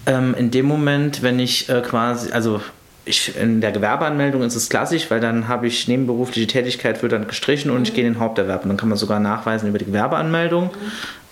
Ähm, 0.06 0.34
in 0.36 0.50
dem 0.50 0.66
Moment, 0.66 1.22
wenn 1.22 1.38
ich 1.38 1.68
äh, 1.68 1.82
quasi, 1.82 2.30
also 2.32 2.60
ich, 3.06 3.36
in 3.36 3.60
der 3.60 3.72
Gewerbeanmeldung 3.72 4.42
ist 4.42 4.56
es 4.56 4.68
klassisch, 4.68 5.10
weil 5.10 5.20
dann 5.20 5.48
habe 5.48 5.68
ich 5.68 5.88
nebenberufliche 5.88 6.48
Tätigkeit 6.48 7.02
wird 7.02 7.12
dann 7.12 7.28
gestrichen 7.28 7.70
und 7.70 7.78
mhm. 7.78 7.82
ich 7.84 7.94
gehe 7.94 8.06
in 8.06 8.14
den 8.14 8.20
Haupterwerb. 8.20 8.64
Und 8.64 8.68
dann 8.68 8.76
kann 8.76 8.88
man 8.88 8.98
sogar 8.98 9.20
nachweisen 9.20 9.68
über 9.68 9.78
die 9.78 9.86
Gewerbeanmeldung. 9.86 10.64
Mhm. 10.64 10.70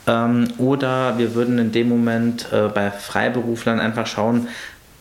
Ähm, 0.06 0.48
oder 0.58 1.18
wir 1.18 1.34
würden 1.34 1.58
in 1.58 1.72
dem 1.72 1.88
Moment 1.88 2.46
äh, 2.52 2.68
bei 2.68 2.90
Freiberuflern 2.90 3.80
einfach 3.80 4.06
schauen, 4.06 4.48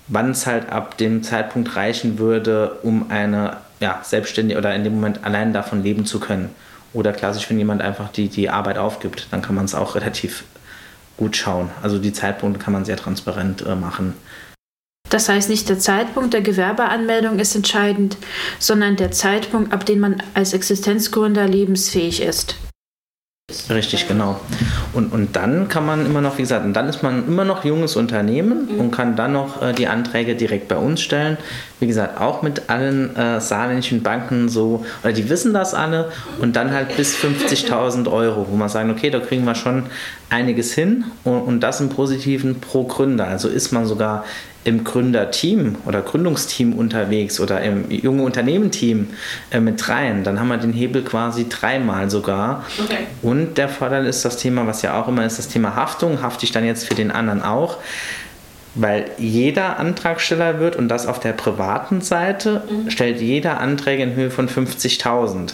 wann 0.07 0.31
es 0.31 0.47
halt 0.47 0.71
ab 0.71 0.97
dem 0.97 1.23
Zeitpunkt 1.23 1.75
reichen 1.75 2.17
würde, 2.17 2.77
um 2.81 3.09
eine 3.09 3.57
ja, 3.79 3.99
selbstständige 4.03 4.57
oder 4.57 4.73
in 4.73 4.83
dem 4.83 4.95
Moment 4.95 5.23
allein 5.23 5.53
davon 5.53 5.83
leben 5.83 6.05
zu 6.05 6.19
können. 6.19 6.49
Oder 6.93 7.13
klassisch, 7.13 7.49
wenn 7.49 7.57
jemand 7.57 7.81
einfach 7.81 8.09
die, 8.09 8.29
die 8.29 8.49
Arbeit 8.49 8.77
aufgibt, 8.77 9.27
dann 9.31 9.41
kann 9.41 9.55
man 9.55 9.65
es 9.65 9.75
auch 9.75 9.95
relativ 9.95 10.43
gut 11.17 11.37
schauen. 11.37 11.69
Also 11.81 11.99
die 11.99 12.13
Zeitpunkte 12.13 12.59
kann 12.59 12.73
man 12.73 12.85
sehr 12.85 12.97
transparent 12.97 13.65
äh, 13.65 13.75
machen. 13.75 14.15
Das 15.13 15.29
heißt, 15.29 15.47
nicht 15.47 15.69
der 15.69 15.77
Zeitpunkt 15.77 16.33
der 16.33 16.41
Gewerbeanmeldung 16.41 17.37
ist 17.37 17.53
entscheidend, 17.53 18.17
sondern 18.57 18.95
der 18.95 19.11
Zeitpunkt, 19.11 19.71
ab 19.71 19.85
dem 19.85 19.99
man 19.99 20.23
als 20.33 20.53
Existenzgründer 20.53 21.47
lebensfähig 21.47 22.19
ist. 22.19 22.55
Richtig, 23.69 24.07
genau. 24.07 24.39
Und, 24.93 25.13
und 25.13 25.35
dann 25.35 25.67
kann 25.67 25.85
man 25.85 26.07
immer 26.07 26.21
noch, 26.21 26.39
wie 26.39 26.41
gesagt, 26.41 26.65
und 26.65 26.73
dann 26.73 26.89
ist 26.89 27.03
man 27.03 27.27
immer 27.27 27.45
noch 27.45 27.63
junges 27.63 27.95
Unternehmen 27.95 28.69
mhm. 28.71 28.79
und 28.79 28.91
kann 28.91 29.15
dann 29.15 29.33
noch 29.33 29.61
äh, 29.61 29.73
die 29.73 29.85
Anträge 29.85 30.33
direkt 30.33 30.67
bei 30.67 30.77
uns 30.77 31.01
stellen. 31.01 31.37
Wie 31.79 31.85
gesagt, 31.85 32.19
auch 32.19 32.41
mit 32.41 32.71
allen 32.71 33.15
äh, 33.15 33.39
saarländischen 33.39 34.01
Banken 34.01 34.49
so, 34.49 34.83
oder 35.03 35.13
die 35.13 35.29
wissen 35.29 35.53
das 35.53 35.75
alle 35.75 36.11
und 36.39 36.55
dann 36.55 36.71
halt 36.71 36.97
bis 36.97 37.15
50.000 37.15 38.11
Euro, 38.11 38.47
wo 38.49 38.55
man 38.55 38.69
sagen, 38.69 38.89
okay, 38.89 39.11
da 39.11 39.19
kriegen 39.19 39.45
wir 39.45 39.53
schon 39.53 39.83
einiges 40.31 40.73
hin 40.73 41.03
und, 41.23 41.41
und 41.41 41.59
das 41.59 41.81
im 41.81 41.89
Positiven 41.89 42.61
pro 42.61 42.85
Gründer. 42.85 43.27
Also 43.27 43.47
ist 43.47 43.71
man 43.71 43.85
sogar 43.85 44.23
im 44.63 44.83
Gründerteam 44.83 45.75
oder 45.85 46.01
Gründungsteam 46.01 46.73
unterwegs 46.73 47.39
oder 47.39 47.61
im 47.61 47.89
junge 47.91 48.23
Unternehmen-Team 48.23 49.09
äh, 49.51 49.59
mit 49.59 49.87
rein, 49.89 50.23
dann 50.23 50.39
haben 50.39 50.47
wir 50.47 50.57
den 50.57 50.73
Hebel 50.73 51.03
quasi 51.03 51.47
dreimal 51.49 52.09
sogar. 52.09 52.65
Okay. 52.81 52.99
Und 53.21 53.57
der 53.57 53.69
Vorteil 53.69 54.05
ist 54.05 54.23
das 54.23 54.37
Thema, 54.37 54.65
was 54.67 54.81
ja 54.81 55.01
auch 55.01 55.07
immer 55.07 55.25
ist, 55.25 55.37
das 55.37 55.49
Thema 55.49 55.75
Haftung. 55.75 56.21
Hafte 56.21 56.45
ich 56.45 56.51
dann 56.51 56.65
jetzt 56.65 56.87
für 56.87 56.95
den 56.95 57.11
anderen 57.11 57.41
auch? 57.41 57.77
Weil 58.75 59.05
jeder 59.17 59.77
Antragsteller 59.77 60.59
wird, 60.59 60.75
und 60.75 60.87
das 60.87 61.05
auf 61.05 61.19
der 61.19 61.33
privaten 61.33 62.01
Seite, 62.01 62.63
mhm. 62.69 62.89
stellt 62.89 63.21
jeder 63.21 63.59
Anträge 63.59 64.01
in 64.01 64.15
Höhe 64.15 64.31
von 64.31 64.49
50.000. 64.49 65.53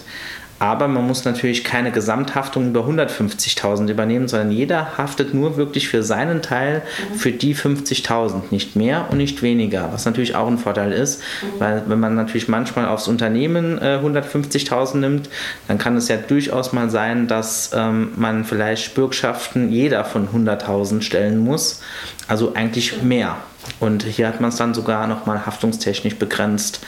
Aber 0.59 0.87
man 0.87 1.07
muss 1.07 1.23
natürlich 1.25 1.63
keine 1.63 1.91
Gesamthaftung 1.91 2.67
über 2.67 2.81
150.000 2.81 3.89
übernehmen, 3.89 4.27
sondern 4.27 4.51
jeder 4.51 4.97
haftet 4.97 5.33
nur 5.33 5.57
wirklich 5.57 5.87
für 5.87 6.03
seinen 6.03 6.41
Teil 6.41 6.81
für 7.15 7.31
die 7.31 7.55
50.000, 7.55 8.43
nicht 8.51 8.75
mehr 8.75 9.07
und 9.09 9.17
nicht 9.17 9.41
weniger, 9.41 9.89
was 9.91 10.05
natürlich 10.05 10.35
auch 10.35 10.47
ein 10.47 10.57
Vorteil 10.57 10.91
ist, 10.91 11.21
weil 11.57 11.83
wenn 11.87 11.99
man 11.99 12.15
natürlich 12.15 12.47
manchmal 12.49 12.87
aufs 12.87 13.07
Unternehmen 13.07 13.77
äh, 13.77 13.99
150.000 14.03 14.97
nimmt, 14.97 15.29
dann 15.67 15.77
kann 15.77 15.95
es 15.95 16.09
ja 16.09 16.17
durchaus 16.17 16.73
mal 16.73 16.89
sein, 16.89 17.27
dass 17.27 17.71
ähm, 17.73 18.09
man 18.17 18.43
vielleicht 18.43 18.95
Bürgschaften 18.95 19.71
jeder 19.71 20.03
von 20.03 20.27
100.000 20.27 21.01
stellen 21.01 21.39
muss, 21.39 21.81
also 22.27 22.53
eigentlich 22.53 23.01
mehr. 23.01 23.37
Und 23.79 24.03
hier 24.03 24.27
hat 24.27 24.41
man 24.41 24.49
es 24.49 24.57
dann 24.57 24.73
sogar 24.73 25.07
nochmal 25.07 25.45
haftungstechnisch 25.45 26.15
begrenzt 26.15 26.81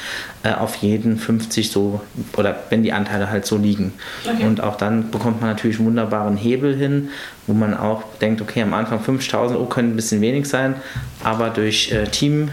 äh, 0.44 0.54
auf 0.54 0.76
jeden 0.78 1.18
50 1.18 1.72
so, 1.72 2.02
oder 2.38 2.64
wenn 2.70 2.84
die 2.84 2.92
Anteile 2.92 3.30
halt 3.30 3.46
so 3.46 3.58
liegen. 3.58 3.94
Okay. 4.26 4.44
Und 4.46 4.62
auch 4.62 4.76
dann 4.76 5.12
bekommt 5.12 5.42
man 5.42 5.52
natürlich 5.52 5.78
einen 5.78 5.88
wunderbaren 5.88 6.38
Hebel 6.38 6.76
hin, 6.76 7.10
wo 7.48 7.54
man 7.54 7.76
auch 7.76 8.04
denkt, 8.20 8.42
okay, 8.42 8.62
am 8.62 8.74
Anfang 8.74 9.00
5000 9.00 9.58
Euro 9.58 9.70
können 9.70 9.94
ein 9.94 9.96
bisschen 9.96 10.22
wenig 10.22 10.48
sein, 10.48 10.76
aber 11.24 11.50
durch 11.50 11.92
äh, 11.92 12.06
Teams, 12.06 12.52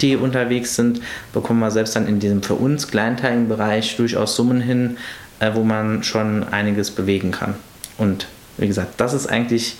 die 0.00 0.16
unterwegs 0.16 0.76
sind, 0.76 1.00
bekommen 1.32 1.60
wir 1.60 1.70
selbst 1.70 1.96
dann 1.96 2.06
in 2.06 2.18
diesem 2.18 2.42
für 2.42 2.54
uns 2.54 2.88
kleinteiligen 2.88 3.48
Bereich 3.48 3.96
durchaus 3.96 4.36
Summen 4.36 4.60
hin, 4.60 4.98
äh, 5.38 5.52
wo 5.54 5.64
man 5.64 6.02
schon 6.02 6.44
einiges 6.44 6.90
bewegen 6.90 7.30
kann. 7.30 7.54
Und 7.96 8.26
wie 8.58 8.66
gesagt, 8.66 8.94
das 9.00 9.14
ist 9.14 9.26
eigentlich 9.26 9.76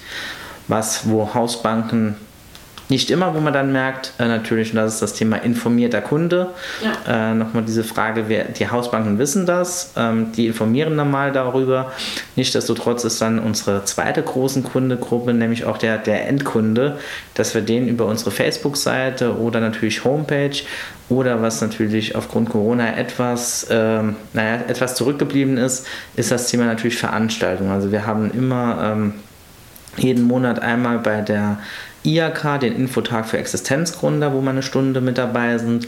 was, 0.68 1.08
wo 1.08 1.34
Hausbanken 1.34 2.16
nicht 2.90 3.10
immer, 3.10 3.34
wo 3.34 3.40
man 3.40 3.52
dann 3.52 3.72
merkt, 3.72 4.12
äh, 4.18 4.26
natürlich, 4.26 4.70
und 4.70 4.76
das 4.76 4.94
ist 4.94 5.02
das 5.02 5.14
Thema 5.14 5.36
informierter 5.36 6.00
Kunde. 6.00 6.48
Ja. 6.82 7.30
Äh, 7.30 7.34
Nochmal 7.34 7.62
diese 7.64 7.84
Frage, 7.84 8.24
wer, 8.28 8.44
die 8.44 8.68
Hausbanken 8.68 9.18
wissen 9.18 9.46
das, 9.46 9.92
ähm, 9.96 10.32
die 10.32 10.46
informieren 10.46 10.96
dann 10.96 11.10
mal 11.10 11.32
darüber. 11.32 11.92
Nichtsdestotrotz 12.36 13.04
ist 13.04 13.20
dann 13.22 13.38
unsere 13.38 13.84
zweite 13.84 14.22
große 14.22 14.62
Kundegruppe, 14.62 15.32
nämlich 15.32 15.64
auch 15.64 15.78
der, 15.78 15.98
der 15.98 16.28
Endkunde, 16.28 16.98
dass 17.34 17.54
wir 17.54 17.62
den 17.62 17.88
über 17.88 18.06
unsere 18.06 18.30
Facebook-Seite 18.30 19.38
oder 19.38 19.60
natürlich 19.60 20.04
Homepage 20.04 20.62
oder 21.08 21.42
was 21.42 21.60
natürlich 21.60 22.14
aufgrund 22.14 22.50
Corona 22.50 22.96
etwas, 22.96 23.66
ähm, 23.70 24.16
naja, 24.32 24.60
etwas 24.68 24.94
zurückgeblieben 24.94 25.56
ist, 25.56 25.86
ist 26.16 26.30
das 26.30 26.48
Thema 26.48 26.66
natürlich 26.66 26.96
Veranstaltung. 26.96 27.70
Also 27.70 27.90
wir 27.92 28.06
haben 28.06 28.30
immer 28.30 28.92
ähm, 28.92 29.14
jeden 29.96 30.24
Monat 30.24 30.60
einmal 30.60 30.98
bei 30.98 31.20
der 31.20 31.58
IAK, 32.02 32.60
den 32.60 32.76
Infotag 32.76 33.26
für 33.26 33.38
Existenzgründer, 33.38 34.32
wo 34.32 34.40
wir 34.40 34.50
eine 34.50 34.62
Stunde 34.62 35.00
mit 35.00 35.18
dabei 35.18 35.58
sind. 35.58 35.86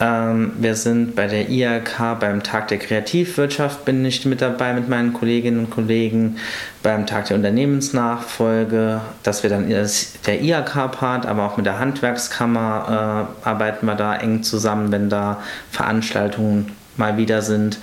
Ähm, 0.00 0.52
wir 0.58 0.74
sind 0.74 1.14
bei 1.14 1.26
der 1.26 1.48
IAK 1.48 2.18
beim 2.18 2.42
Tag 2.42 2.68
der 2.68 2.78
Kreativwirtschaft, 2.78 3.84
bin 3.84 4.04
ich 4.04 4.24
mit 4.24 4.40
dabei 4.40 4.72
mit 4.72 4.88
meinen 4.88 5.12
Kolleginnen 5.12 5.60
und 5.60 5.70
Kollegen. 5.70 6.38
Beim 6.82 7.06
Tag 7.06 7.26
der 7.26 7.36
Unternehmensnachfolge, 7.36 9.00
dass 9.22 9.42
wir 9.42 9.50
dann 9.50 9.68
der 9.68 10.42
IAK-Part, 10.42 11.26
aber 11.26 11.44
auch 11.44 11.56
mit 11.56 11.66
der 11.66 11.78
Handwerkskammer 11.78 13.28
äh, 13.44 13.48
arbeiten 13.48 13.86
wir 13.86 13.94
da 13.94 14.16
eng 14.16 14.42
zusammen, 14.42 14.90
wenn 14.90 15.08
da 15.08 15.40
Veranstaltungen 15.70 16.72
mal 16.96 17.16
wieder 17.16 17.42
sind. 17.42 17.78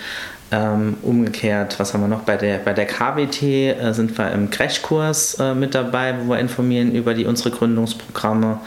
Ähm, 0.51 0.97
umgekehrt, 1.03 1.79
was 1.79 1.93
haben 1.93 2.01
wir 2.01 2.07
noch? 2.07 2.21
Bei 2.21 2.35
der, 2.35 2.57
bei 2.57 2.73
der 2.73 2.87
KWT 2.87 3.43
äh, 3.43 3.93
sind 3.93 4.17
wir 4.17 4.31
im 4.31 4.49
Crashkurs 4.49 5.35
äh, 5.39 5.53
mit 5.53 5.75
dabei, 5.75 6.15
wo 6.19 6.31
wir 6.31 6.39
informieren 6.39 6.91
über 6.91 7.13
die, 7.13 7.25
unsere 7.25 7.51
Gründungsprogramme. 7.51 8.59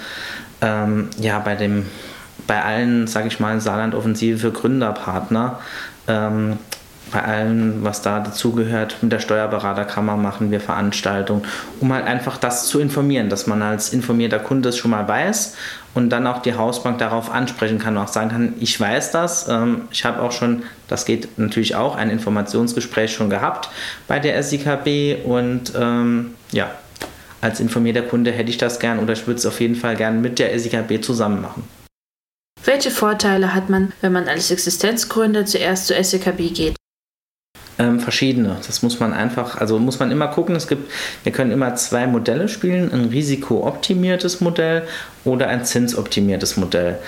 Ähm, 0.61 1.09
ja, 1.19 1.41
bei, 1.41 1.57
dem, 1.57 1.87
bei 2.47 2.62
allen, 2.62 3.09
sage 3.09 3.27
ich 3.27 3.41
mal, 3.41 3.61
Saarland-Offensive 3.61 4.39
für 4.39 4.53
Gründerpartner 4.53 5.59
ähm, 6.07 6.59
bei 7.12 7.23
allem, 7.23 7.85
was 7.85 8.01
da 8.01 8.21
dazugehört, 8.21 8.97
mit 9.03 9.12
der 9.12 9.19
Steuerberaterkammer 9.19 10.17
machen 10.17 10.51
wir 10.51 10.61
Veranstaltungen, 10.61 11.43
um 11.81 11.93
halt 11.93 12.07
einfach 12.07 12.39
das 12.39 12.67
zu 12.67 12.81
informieren, 12.81 13.29
dass 13.29 13.47
man 13.47 13.61
als 13.61 13.93
informierter 13.93 14.39
Kunde 14.39 14.71
es 14.71 14.79
schon 14.79 14.93
mal 14.93 15.07
weiß 15.07 15.57
und 15.95 16.11
dann 16.11 16.27
auch 16.27 16.43
die 16.43 16.55
Hausbank 16.55 16.99
darauf 16.99 17.31
ansprechen 17.31 17.79
kann 17.79 17.97
und 17.97 18.05
auch 18.05 18.09
sagen 18.09 18.31
kann, 18.31 18.55
ich 18.61 18.79
weiß 18.79 19.11
das, 19.11 19.49
ähm, 19.49 19.83
ich 19.91 20.05
habe 20.05 20.23
auch 20.23 20.33
schon, 20.33 20.63
das 20.89 21.05
geht 21.05 21.39
natürlich 21.39 21.75
auch, 21.75 21.97
ein 21.97 22.11
Informationsgespräch 22.11 23.13
schon 23.13 23.31
gehabt 23.31 23.69
bei 24.09 24.19
der 24.19 24.43
SIKB 24.43 25.25
und 25.25 25.73
ähm, 25.77 26.35
ja, 26.53 26.71
als 27.41 27.61
informierter 27.61 28.03
Kunde 28.03 28.31
hätte 28.31 28.51
ich 28.51 28.59
das 28.59 28.79
gern 28.79 28.99
oder 28.99 29.13
ich 29.13 29.27
würde 29.27 29.39
es 29.39 29.47
auf 29.47 29.61
jeden 29.61 29.75
Fall 29.75 29.97
gern 29.97 30.21
mit 30.21 30.39
der 30.39 30.59
SIKB 30.59 31.03
zusammen 31.03 31.41
machen. 31.41 31.65
Welche 32.65 32.93
Vorteile 32.93 33.55
hat 33.55 33.69
man, 33.69 33.93
wenn 34.01 34.13
man 34.13 34.29
als 34.29 34.51
Existenzgründer 34.51 35.45
zuerst 35.45 35.89
zur 35.89 36.03
SEKB 36.03 36.55
geht? 36.55 36.77
Ähm, 37.79 38.00
verschiedene. 38.00 38.57
Das 38.67 38.83
muss 38.83 39.00
man 39.00 39.14
einfach, 39.14 39.57
also 39.57 39.79
muss 39.79 39.99
man 39.99 40.11
immer 40.11 40.29
gucken. 40.29 40.55
Es 40.55 40.69
gibt, 40.69 40.91
wir 41.25 41.33
können 41.33 41.50
immer 41.50 41.75
zwei 41.75 42.07
Modelle 42.07 42.49
spielen: 42.49 42.93
ein 42.93 43.07
risikooptimiertes 43.07 44.41
Modell 44.43 44.83
oder 45.25 45.49
ein 45.49 45.64
zinsoptimiertes 45.64 46.59
Modell. 46.59 46.99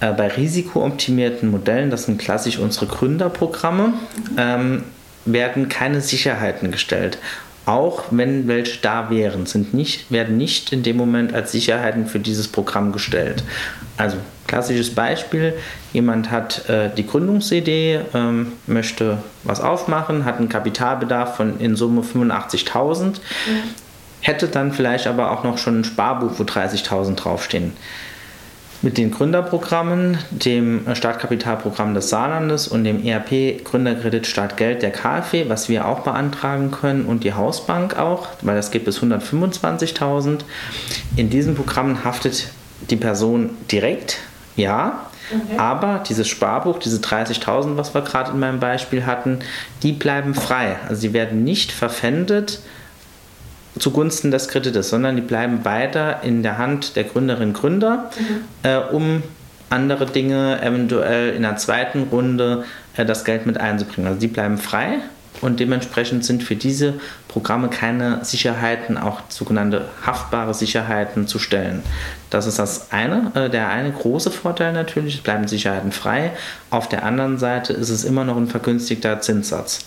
Äh, 0.00 0.12
bei 0.12 0.28
risikooptimierten 0.28 1.50
Modellen, 1.50 1.90
das 1.90 2.04
sind 2.04 2.18
klassisch 2.18 2.58
unsere 2.58 2.86
Gründerprogramme, 2.86 3.94
ähm, 4.36 4.84
werden 5.24 5.68
keine 5.68 6.00
Sicherheiten 6.02 6.70
gestellt 6.70 7.18
auch 7.70 8.02
wenn 8.10 8.48
welche 8.48 8.80
da 8.80 9.10
wären, 9.10 9.46
sind 9.46 9.72
nicht, 9.72 10.10
werden 10.10 10.36
nicht 10.36 10.72
in 10.72 10.82
dem 10.82 10.96
Moment 10.96 11.32
als 11.32 11.52
Sicherheiten 11.52 12.06
für 12.06 12.18
dieses 12.18 12.48
Programm 12.48 12.90
gestellt. 12.90 13.44
Also 13.96 14.16
klassisches 14.48 14.92
Beispiel, 14.92 15.54
jemand 15.92 16.32
hat 16.32 16.68
äh, 16.68 16.90
die 16.92 17.06
Gründungsidee, 17.06 18.00
ähm, 18.12 18.52
möchte 18.66 19.18
was 19.44 19.60
aufmachen, 19.60 20.24
hat 20.24 20.38
einen 20.38 20.48
Kapitalbedarf 20.48 21.36
von 21.36 21.60
in 21.60 21.76
Summe 21.76 22.02
85.000, 22.02 23.04
mhm. 23.04 23.16
hätte 24.20 24.48
dann 24.48 24.72
vielleicht 24.72 25.06
aber 25.06 25.30
auch 25.30 25.44
noch 25.44 25.56
schon 25.56 25.80
ein 25.80 25.84
Sparbuch, 25.84 26.32
wo 26.38 26.42
30.000 26.42 27.14
draufstehen 27.14 27.72
mit 28.82 28.96
den 28.96 29.10
Gründerprogrammen, 29.10 30.18
dem 30.30 30.86
Startkapitalprogramm 30.94 31.94
des 31.94 32.08
Saarlandes 32.08 32.68
und 32.68 32.84
dem 32.84 33.04
ERP 33.04 33.64
Gründerkredit 33.64 34.26
Startgeld 34.26 34.82
der 34.82 34.90
KfW, 34.90 35.48
was 35.48 35.68
wir 35.68 35.86
auch 35.86 36.00
beantragen 36.00 36.70
können 36.70 37.04
und 37.04 37.24
die 37.24 37.34
Hausbank 37.34 37.98
auch, 37.98 38.28
weil 38.42 38.56
das 38.56 38.70
geht 38.70 38.84
bis 38.84 39.00
125.000. 39.00 40.40
In 41.16 41.30
diesen 41.30 41.54
Programmen 41.54 42.04
haftet 42.04 42.48
die 42.88 42.96
Person 42.96 43.50
direkt, 43.70 44.18
ja, 44.56 45.06
Okay. 45.30 45.58
Aber 45.58 46.02
dieses 46.08 46.28
Sparbuch, 46.28 46.78
diese 46.78 46.98
30.000, 46.98 47.76
was 47.76 47.94
wir 47.94 48.00
gerade 48.02 48.32
in 48.32 48.40
meinem 48.40 48.58
Beispiel 48.58 49.06
hatten, 49.06 49.38
die 49.82 49.92
bleiben 49.92 50.34
frei. 50.34 50.76
Also 50.88 51.02
sie 51.02 51.12
werden 51.12 51.44
nicht 51.44 51.70
verpfändet 51.72 52.60
zugunsten 53.78 54.30
des 54.30 54.48
Kredites, 54.48 54.88
sondern 54.88 55.16
die 55.16 55.22
bleiben 55.22 55.64
weiter 55.64 56.22
in 56.22 56.42
der 56.42 56.58
Hand 56.58 56.96
der 56.96 57.04
Gründerinnen 57.04 57.54
und 57.54 57.60
Gründer, 57.60 58.10
mhm. 58.18 58.68
äh, 58.68 58.76
um 58.78 59.22
andere 59.68 60.06
Dinge 60.06 60.60
eventuell 60.60 61.34
in 61.34 61.42
der 61.42 61.56
zweiten 61.56 62.04
Runde 62.04 62.64
äh, 62.96 63.04
das 63.04 63.24
Geld 63.24 63.46
mit 63.46 63.58
einzubringen. 63.58 64.08
Also 64.08 64.20
die 64.20 64.26
bleiben 64.26 64.58
frei 64.58 64.98
und 65.40 65.60
dementsprechend 65.60 66.24
sind 66.24 66.42
für 66.42 66.56
diese 66.56 66.94
Programme 67.30 67.68
keine 67.68 68.24
Sicherheiten, 68.24 68.98
auch 68.98 69.20
sogenannte 69.28 69.84
haftbare 70.04 70.52
Sicherheiten 70.52 71.28
zu 71.28 71.38
stellen. 71.38 71.84
Das 72.28 72.48
ist 72.48 72.58
das 72.58 72.90
eine, 72.90 73.30
äh, 73.34 73.48
der 73.48 73.68
eine 73.68 73.92
große 73.92 74.32
Vorteil 74.32 74.72
natürlich, 74.72 75.14
es 75.14 75.20
bleiben 75.20 75.46
Sicherheiten 75.46 75.92
frei. 75.92 76.32
Auf 76.70 76.88
der 76.88 77.04
anderen 77.04 77.38
Seite 77.38 77.72
ist 77.72 77.88
es 77.88 78.02
immer 78.02 78.24
noch 78.24 78.36
ein 78.36 78.48
vergünstigter 78.48 79.20
Zinssatz. 79.20 79.86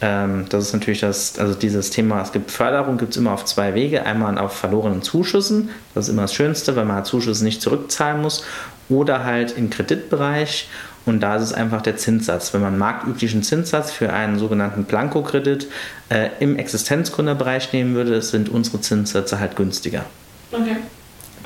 Ähm, 0.00 0.46
das 0.50 0.68
ist 0.68 0.72
natürlich 0.72 1.00
das, 1.00 1.36
also 1.36 1.54
dieses 1.54 1.90
Thema, 1.90 2.22
es 2.22 2.30
gibt 2.30 2.52
Förderung, 2.52 2.96
gibt 2.96 3.10
es 3.10 3.16
immer 3.16 3.32
auf 3.32 3.44
zwei 3.44 3.74
Wege. 3.74 4.06
Einmal 4.06 4.38
auf 4.38 4.52
verlorenen 4.52 5.02
Zuschüssen, 5.02 5.70
das 5.94 6.06
ist 6.06 6.12
immer 6.12 6.22
das 6.22 6.34
Schönste, 6.34 6.76
weil 6.76 6.84
man 6.84 7.04
Zuschüsse 7.04 7.42
nicht 7.42 7.60
zurückzahlen 7.60 8.22
muss, 8.22 8.44
oder 8.88 9.24
halt 9.24 9.56
im 9.56 9.68
Kreditbereich. 9.68 10.68
Und 11.06 11.20
da 11.20 11.36
ist 11.36 11.42
es 11.42 11.52
einfach 11.52 11.82
der 11.82 11.96
Zinssatz. 11.96 12.54
Wenn 12.54 12.62
man 12.62 12.78
marktüblichen 12.78 13.42
Zinssatz 13.42 13.92
für 13.92 14.12
einen 14.12 14.38
sogenannten 14.38 14.84
Blankokredit 14.84 15.68
äh, 16.08 16.30
im 16.40 16.56
Existenzgründerbereich 16.56 17.72
nehmen 17.72 17.94
würde, 17.94 18.22
sind 18.22 18.48
unsere 18.48 18.80
Zinssätze 18.80 19.38
halt 19.38 19.56
günstiger. 19.56 20.04
Okay. 20.50 20.76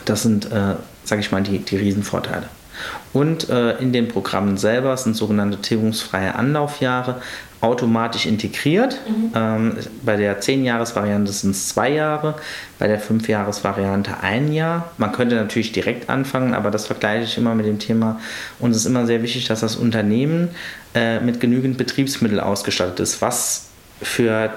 Das 0.05 0.23
sind, 0.23 0.51
äh, 0.53 0.75
sage 1.05 1.21
ich 1.21 1.33
mal, 1.33 1.43
die, 1.43 1.59
die 1.59 1.77
Riesenvorteile. 1.77 2.47
Und 3.13 3.49
äh, 3.49 3.79
in 3.79 3.93
den 3.93 4.09
Programmen 4.09 4.57
selber 4.57 4.97
sind 4.97 5.15
sogenannte 5.15 5.59
tilgungsfreie 5.59 6.35
Anlaufjahre 6.35 7.21
automatisch 7.61 8.27
integriert. 8.27 9.01
Mhm. 9.09 9.33
Ähm, 9.35 9.77
bei 10.05 10.17
der 10.17 10.41
10-Jahres-Variante 10.41 11.33
sind 11.33 11.51
es 11.51 11.69
zwei 11.69 11.91
Jahre, 11.91 12.37
bei 12.79 12.87
der 12.87 13.01
5-Jahres-Variante 13.01 14.21
ein 14.23 14.53
Jahr. 14.53 14.93
Man 14.97 15.13
könnte 15.13 15.35
natürlich 15.35 15.73
direkt 15.73 16.09
anfangen, 16.09 16.55
aber 16.55 16.71
das 16.71 16.87
vergleiche 16.87 17.25
ich 17.25 17.37
immer 17.37 17.55
mit 17.55 17.67
dem 17.67 17.79
Thema. 17.79 18.21
Und 18.61 18.71
es 18.71 18.79
ist 18.79 18.87
immer 18.87 19.07
sehr 19.07 19.23
wichtig, 19.23 19.47
dass 19.47 19.61
das 19.61 19.77
Unternehmen 19.77 20.51
äh, 20.95 21.21
mit 21.21 21.41
genügend 21.41 21.79
Betriebsmittel 21.79 22.39
ausgestattet 22.39 23.01
ist, 23.01 23.21
was 23.23 23.69
für 24.01 24.51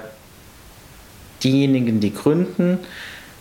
diejenigen, 1.44 2.00
die 2.00 2.14
gründen, 2.14 2.80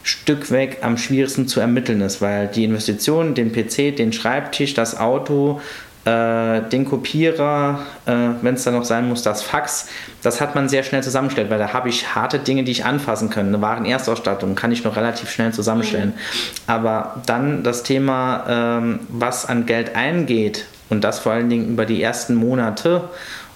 Stück 0.02 0.50
weg 0.50 0.78
am 0.82 0.96
schwierigsten 0.96 1.46
zu 1.46 1.60
ermitteln 1.60 2.00
ist, 2.00 2.22
weil 2.22 2.48
die 2.48 2.64
Investitionen, 2.64 3.34
den 3.34 3.52
PC, 3.52 3.94
den 3.96 4.12
Schreibtisch, 4.12 4.74
das 4.74 4.98
Auto, 4.98 5.60
äh, 6.04 6.62
den 6.62 6.86
Kopierer, 6.86 7.80
äh, 8.06 8.12
wenn 8.40 8.54
es 8.54 8.64
dann 8.64 8.74
noch 8.74 8.84
sein 8.84 9.06
muss, 9.08 9.22
das 9.22 9.42
Fax, 9.42 9.88
das 10.22 10.40
hat 10.40 10.54
man 10.54 10.68
sehr 10.68 10.82
schnell 10.82 11.02
zusammengestellt, 11.02 11.50
weil 11.50 11.58
da 11.58 11.74
habe 11.74 11.90
ich 11.90 12.14
harte 12.14 12.38
Dinge, 12.38 12.64
die 12.64 12.72
ich 12.72 12.86
anfassen 12.86 13.28
kann. 13.28 13.48
Eine 13.48 13.60
Warenerstausstattung 13.60 14.54
kann 14.54 14.72
ich 14.72 14.82
noch 14.82 14.96
relativ 14.96 15.30
schnell 15.30 15.52
zusammenstellen. 15.52 16.10
Mhm. 16.10 16.62
Aber 16.66 17.20
dann 17.26 17.62
das 17.62 17.82
Thema, 17.82 18.44
ähm, 18.48 19.00
was 19.10 19.44
an 19.44 19.66
Geld 19.66 19.94
eingeht 19.94 20.64
und 20.88 21.04
das 21.04 21.18
vor 21.18 21.32
allen 21.32 21.50
Dingen 21.50 21.68
über 21.68 21.84
die 21.84 22.02
ersten 22.02 22.34
Monate 22.34 23.10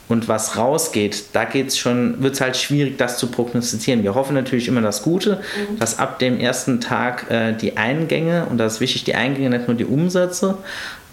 und 0.08 0.28
was 0.28 0.56
rausgeht, 0.58 1.24
da 1.32 1.44
geht's 1.44 1.78
schon, 1.78 2.22
wird 2.22 2.34
es 2.34 2.40
halt 2.40 2.56
schwierig, 2.56 2.98
das 2.98 3.18
zu 3.18 3.28
prognostizieren. 3.28 4.02
Wir 4.02 4.14
hoffen 4.14 4.34
natürlich 4.34 4.68
immer 4.68 4.82
das 4.82 5.02
Gute, 5.02 5.36
mhm. 5.36 5.78
dass 5.78 5.98
ab 5.98 6.18
dem 6.18 6.38
ersten 6.38 6.80
Tag 6.80 7.30
äh, 7.30 7.52
die 7.52 7.76
Eingänge, 7.76 8.46
und 8.50 8.58
das 8.58 8.74
ist 8.74 8.80
wichtig, 8.80 9.04
die 9.04 9.14
Eingänge, 9.14 9.50
nicht 9.50 9.68
nur 9.68 9.76
die 9.76 9.86
Umsätze, 9.86 10.58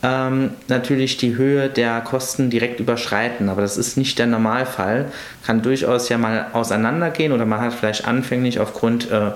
ähm, 0.04 0.52
natürlich 0.68 1.18
die 1.18 1.36
Höhe 1.36 1.70
der 1.70 2.02
Kosten 2.02 2.50
direkt 2.50 2.80
überschreiten. 2.80 3.50
Aber 3.50 3.62
das 3.62 3.78
ist 3.78 3.98
nicht 3.98 4.18
der 4.20 4.28
Normalfall. 4.28 5.06
Kann 5.46 5.62
durchaus 5.62 6.10
ja 6.10 6.18
mal 6.18 6.48
auseinandergehen 6.54 7.32
oder 7.32 7.46
man 7.46 7.62
hat 7.62 7.74
vielleicht 7.74 8.06
anfänglich 8.08 8.60
aufgrund 8.60 9.12
äh, 9.12 9.32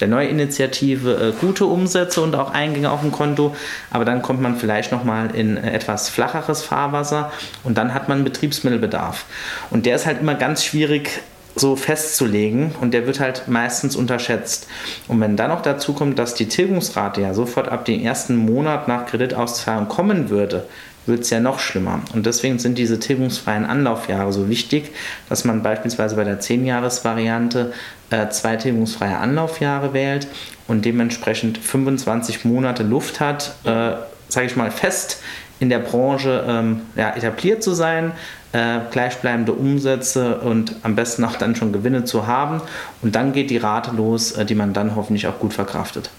der 0.00 0.08
Neuinitiative 0.08 1.14
äh, 1.14 1.32
gute 1.40 1.66
Umsätze 1.66 2.20
und 2.20 2.34
auch 2.34 2.52
Eingänge 2.52 2.90
auf 2.90 3.00
dem 3.00 3.12
Konto, 3.12 3.54
aber 3.90 4.04
dann 4.04 4.22
kommt 4.22 4.40
man 4.40 4.56
vielleicht 4.56 4.92
nochmal 4.92 5.34
in 5.34 5.56
äh, 5.56 5.72
etwas 5.72 6.08
flacheres 6.08 6.62
Fahrwasser 6.62 7.32
und 7.64 7.78
dann 7.78 7.94
hat 7.94 8.08
man 8.08 8.24
Betriebsmittelbedarf. 8.24 9.24
Und 9.70 9.86
der 9.86 9.96
ist 9.96 10.06
halt 10.06 10.20
immer 10.20 10.34
ganz 10.34 10.64
schwierig 10.64 11.20
so 11.54 11.76
festzulegen 11.76 12.72
und 12.80 12.94
der 12.94 13.06
wird 13.06 13.20
halt 13.20 13.48
meistens 13.48 13.96
unterschätzt. 13.96 14.68
Und 15.08 15.20
wenn 15.20 15.36
dann 15.36 15.50
noch 15.50 15.62
dazu 15.62 15.92
kommt, 15.92 16.18
dass 16.18 16.34
die 16.34 16.46
Tilgungsrate 16.46 17.20
ja 17.20 17.34
sofort 17.34 17.68
ab 17.68 17.84
dem 17.84 18.00
ersten 18.00 18.36
Monat 18.36 18.88
nach 18.88 19.06
Kreditauszahlung 19.06 19.88
kommen 19.88 20.30
würde, 20.30 20.66
wird 21.08 21.20
es 21.20 21.30
ja 21.30 21.40
noch 21.40 21.58
schlimmer. 21.58 22.00
Und 22.14 22.26
deswegen 22.26 22.58
sind 22.58 22.78
diese 22.78 23.00
tilgungsfreien 23.00 23.64
Anlaufjahre 23.64 24.32
so 24.32 24.48
wichtig, 24.48 24.92
dass 25.28 25.44
man 25.44 25.62
beispielsweise 25.62 26.16
bei 26.16 26.24
der 26.24 26.40
10-Jahres-Variante 26.40 27.72
äh, 28.10 28.28
zwei 28.28 28.56
tilgungsfreie 28.56 29.16
Anlaufjahre 29.16 29.92
wählt 29.92 30.28
und 30.66 30.84
dementsprechend 30.84 31.58
25 31.58 32.44
Monate 32.44 32.82
Luft 32.82 33.20
hat, 33.20 33.54
äh, 33.64 33.92
sage 34.28 34.46
ich 34.46 34.56
mal, 34.56 34.70
fest 34.70 35.22
in 35.60 35.68
der 35.68 35.80
Branche 35.80 36.44
ähm, 36.46 36.82
ja, 36.94 37.14
etabliert 37.16 37.62
zu 37.62 37.72
sein, 37.72 38.12
äh, 38.52 38.78
gleichbleibende 38.90 39.52
Umsätze 39.52 40.38
und 40.38 40.76
am 40.82 40.94
besten 40.94 41.24
auch 41.24 41.36
dann 41.36 41.56
schon 41.56 41.72
Gewinne 41.72 42.04
zu 42.04 42.26
haben. 42.26 42.60
Und 43.02 43.14
dann 43.14 43.32
geht 43.32 43.50
die 43.50 43.56
Rate 43.56 43.90
los, 43.90 44.32
äh, 44.32 44.44
die 44.44 44.54
man 44.54 44.72
dann 44.72 44.94
hoffentlich 44.94 45.26
auch 45.26 45.38
gut 45.38 45.52
verkraftet. 45.52 46.10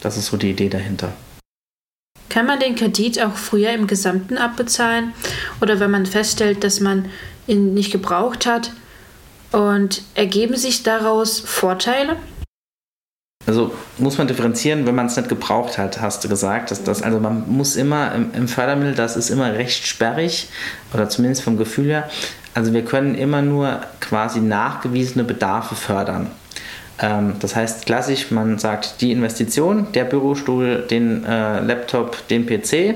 Das 0.00 0.16
ist 0.16 0.26
so 0.26 0.36
die 0.36 0.50
Idee 0.50 0.68
dahinter. 0.68 1.12
Kann 2.28 2.46
man 2.46 2.60
den 2.60 2.74
Kredit 2.74 3.22
auch 3.22 3.36
früher 3.36 3.72
im 3.72 3.86
Gesamten 3.86 4.38
abbezahlen? 4.38 5.12
Oder 5.60 5.80
wenn 5.80 5.90
man 5.90 6.06
feststellt, 6.06 6.64
dass 6.64 6.80
man 6.80 7.06
ihn 7.46 7.74
nicht 7.74 7.92
gebraucht 7.92 8.46
hat? 8.46 8.72
Und 9.52 10.02
ergeben 10.14 10.56
sich 10.56 10.82
daraus 10.82 11.40
Vorteile? 11.40 12.16
Also 13.46 13.72
muss 13.98 14.18
man 14.18 14.26
differenzieren, 14.26 14.86
wenn 14.86 14.96
man 14.96 15.06
es 15.06 15.16
nicht 15.16 15.28
gebraucht 15.28 15.78
hat, 15.78 16.00
hast 16.00 16.24
du 16.24 16.28
gesagt. 16.28 16.72
Dass 16.72 16.82
das, 16.82 17.02
also 17.02 17.20
man 17.20 17.48
muss 17.48 17.76
immer 17.76 18.12
im, 18.12 18.34
im 18.34 18.48
Fördermittel, 18.48 18.96
das 18.96 19.16
ist 19.16 19.30
immer 19.30 19.52
recht 19.52 19.86
sperrig, 19.86 20.48
oder 20.92 21.08
zumindest 21.08 21.42
vom 21.42 21.56
Gefühl 21.56 21.86
her. 21.86 22.10
Also 22.54 22.72
wir 22.72 22.84
können 22.84 23.14
immer 23.14 23.42
nur 23.42 23.82
quasi 24.00 24.40
nachgewiesene 24.40 25.24
Bedarfe 25.24 25.76
fördern. 25.76 26.30
Ähm, 27.00 27.34
das 27.40 27.54
heißt 27.54 27.86
klassisch, 27.86 28.30
man 28.30 28.58
sagt 28.58 29.00
die 29.00 29.12
Investition, 29.12 29.88
der 29.92 30.04
Bürostuhl, 30.04 30.86
den 30.90 31.24
äh, 31.24 31.60
Laptop, 31.60 32.26
den 32.28 32.46
PC. 32.46 32.94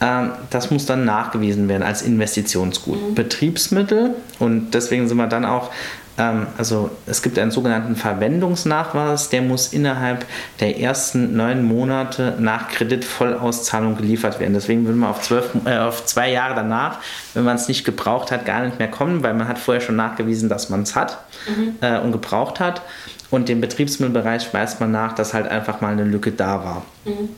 Ähm, 0.00 0.30
das 0.50 0.70
muss 0.70 0.86
dann 0.86 1.04
nachgewiesen 1.04 1.68
werden 1.68 1.82
als 1.82 2.02
Investitionsgut. 2.02 3.10
Mhm. 3.10 3.14
Betriebsmittel 3.14 4.14
und 4.38 4.72
deswegen 4.72 5.08
sind 5.08 5.16
wir 5.16 5.26
dann 5.26 5.44
auch 5.44 5.70
ähm, 6.18 6.48
also 6.58 6.90
es 7.06 7.22
gibt 7.22 7.38
einen 7.38 7.50
sogenannten 7.50 7.96
Verwendungsnachweis, 7.96 9.30
der 9.30 9.42
muss 9.42 9.72
innerhalb 9.72 10.26
der 10.60 10.80
ersten 10.80 11.36
neun 11.36 11.64
Monate 11.64 12.34
nach 12.38 12.68
Kreditvollauszahlung 12.68 13.96
geliefert 13.96 14.40
werden. 14.40 14.54
Deswegen 14.54 14.84
würde 14.84 14.98
man 14.98 15.10
auf, 15.10 15.22
zwölf, 15.22 15.50
äh, 15.64 15.78
auf 15.78 16.04
zwei 16.04 16.30
Jahre 16.30 16.54
danach, 16.56 16.98
wenn 17.34 17.44
man 17.44 17.56
es 17.56 17.68
nicht 17.68 17.84
gebraucht 17.84 18.32
hat, 18.32 18.44
gar 18.44 18.64
nicht 18.64 18.78
mehr 18.78 18.90
kommen, 18.90 19.22
weil 19.22 19.34
man 19.34 19.48
hat 19.48 19.58
vorher 19.58 19.80
schon 19.80 19.96
nachgewiesen, 19.96 20.48
dass 20.48 20.68
man 20.68 20.82
es 20.82 20.96
hat 20.96 21.18
mhm. 21.48 21.76
äh, 21.80 21.98
und 22.00 22.12
gebraucht 22.12 22.60
hat. 22.60 22.82
Und 23.30 23.48
dem 23.48 23.60
Betriebsmittelbereich 23.60 24.52
weist 24.54 24.80
man 24.80 24.90
nach, 24.90 25.14
dass 25.14 25.34
halt 25.34 25.48
einfach 25.48 25.80
mal 25.80 25.92
eine 25.92 26.04
Lücke 26.04 26.32
da 26.32 26.64
war. 26.64 26.84
Mhm. 27.04 27.28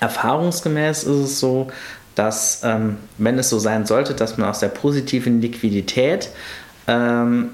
Erfahrungsgemäß 0.00 1.04
ist 1.04 1.16
es 1.16 1.40
so, 1.40 1.68
dass 2.14 2.62
ähm, 2.64 2.96
wenn 3.18 3.38
es 3.38 3.50
so 3.50 3.58
sein 3.58 3.86
sollte, 3.86 4.14
dass 4.14 4.38
man 4.38 4.48
aus 4.48 4.60
der 4.60 4.68
positiven 4.68 5.40
Liquidität 5.40 6.30
ähm, 6.86 7.50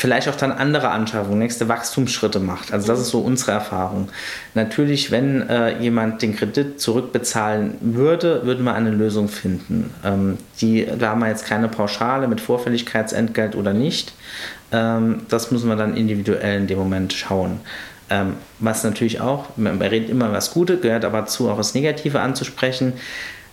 vielleicht 0.00 0.28
auch 0.30 0.34
dann 0.34 0.50
andere 0.50 0.88
Anschaffungen, 0.88 1.38
nächste 1.38 1.68
Wachstumsschritte 1.68 2.40
macht. 2.40 2.72
Also 2.72 2.86
das 2.86 3.00
ist 3.00 3.10
so 3.10 3.20
unsere 3.20 3.52
Erfahrung. 3.52 4.08
Natürlich, 4.54 5.10
wenn 5.10 5.46
äh, 5.46 5.78
jemand 5.78 6.22
den 6.22 6.34
Kredit 6.34 6.80
zurückbezahlen 6.80 7.74
würde, 7.82 8.46
würde 8.46 8.62
man 8.62 8.76
eine 8.76 8.92
Lösung 8.92 9.28
finden. 9.28 9.92
Ähm, 10.02 10.38
die, 10.62 10.86
da 10.98 11.10
haben 11.10 11.20
wir 11.20 11.28
jetzt 11.28 11.44
keine 11.44 11.68
Pauschale 11.68 12.28
mit 12.28 12.40
Vorfälligkeitsentgelt 12.40 13.54
oder 13.54 13.74
nicht. 13.74 14.14
Ähm, 14.72 15.20
das 15.28 15.50
müssen 15.50 15.68
wir 15.68 15.76
dann 15.76 15.94
individuell 15.94 16.60
in 16.60 16.66
dem 16.66 16.78
Moment 16.78 17.12
schauen. 17.12 17.60
Ähm, 18.08 18.36
was 18.58 18.82
natürlich 18.84 19.20
auch, 19.20 19.48
man 19.56 19.82
redet 19.82 20.08
immer 20.08 20.32
was 20.32 20.50
Gute, 20.52 20.78
gehört 20.78 21.04
aber 21.04 21.26
zu, 21.26 21.50
auch 21.50 21.58
das 21.58 21.74
Negative 21.74 22.20
anzusprechen. 22.20 22.94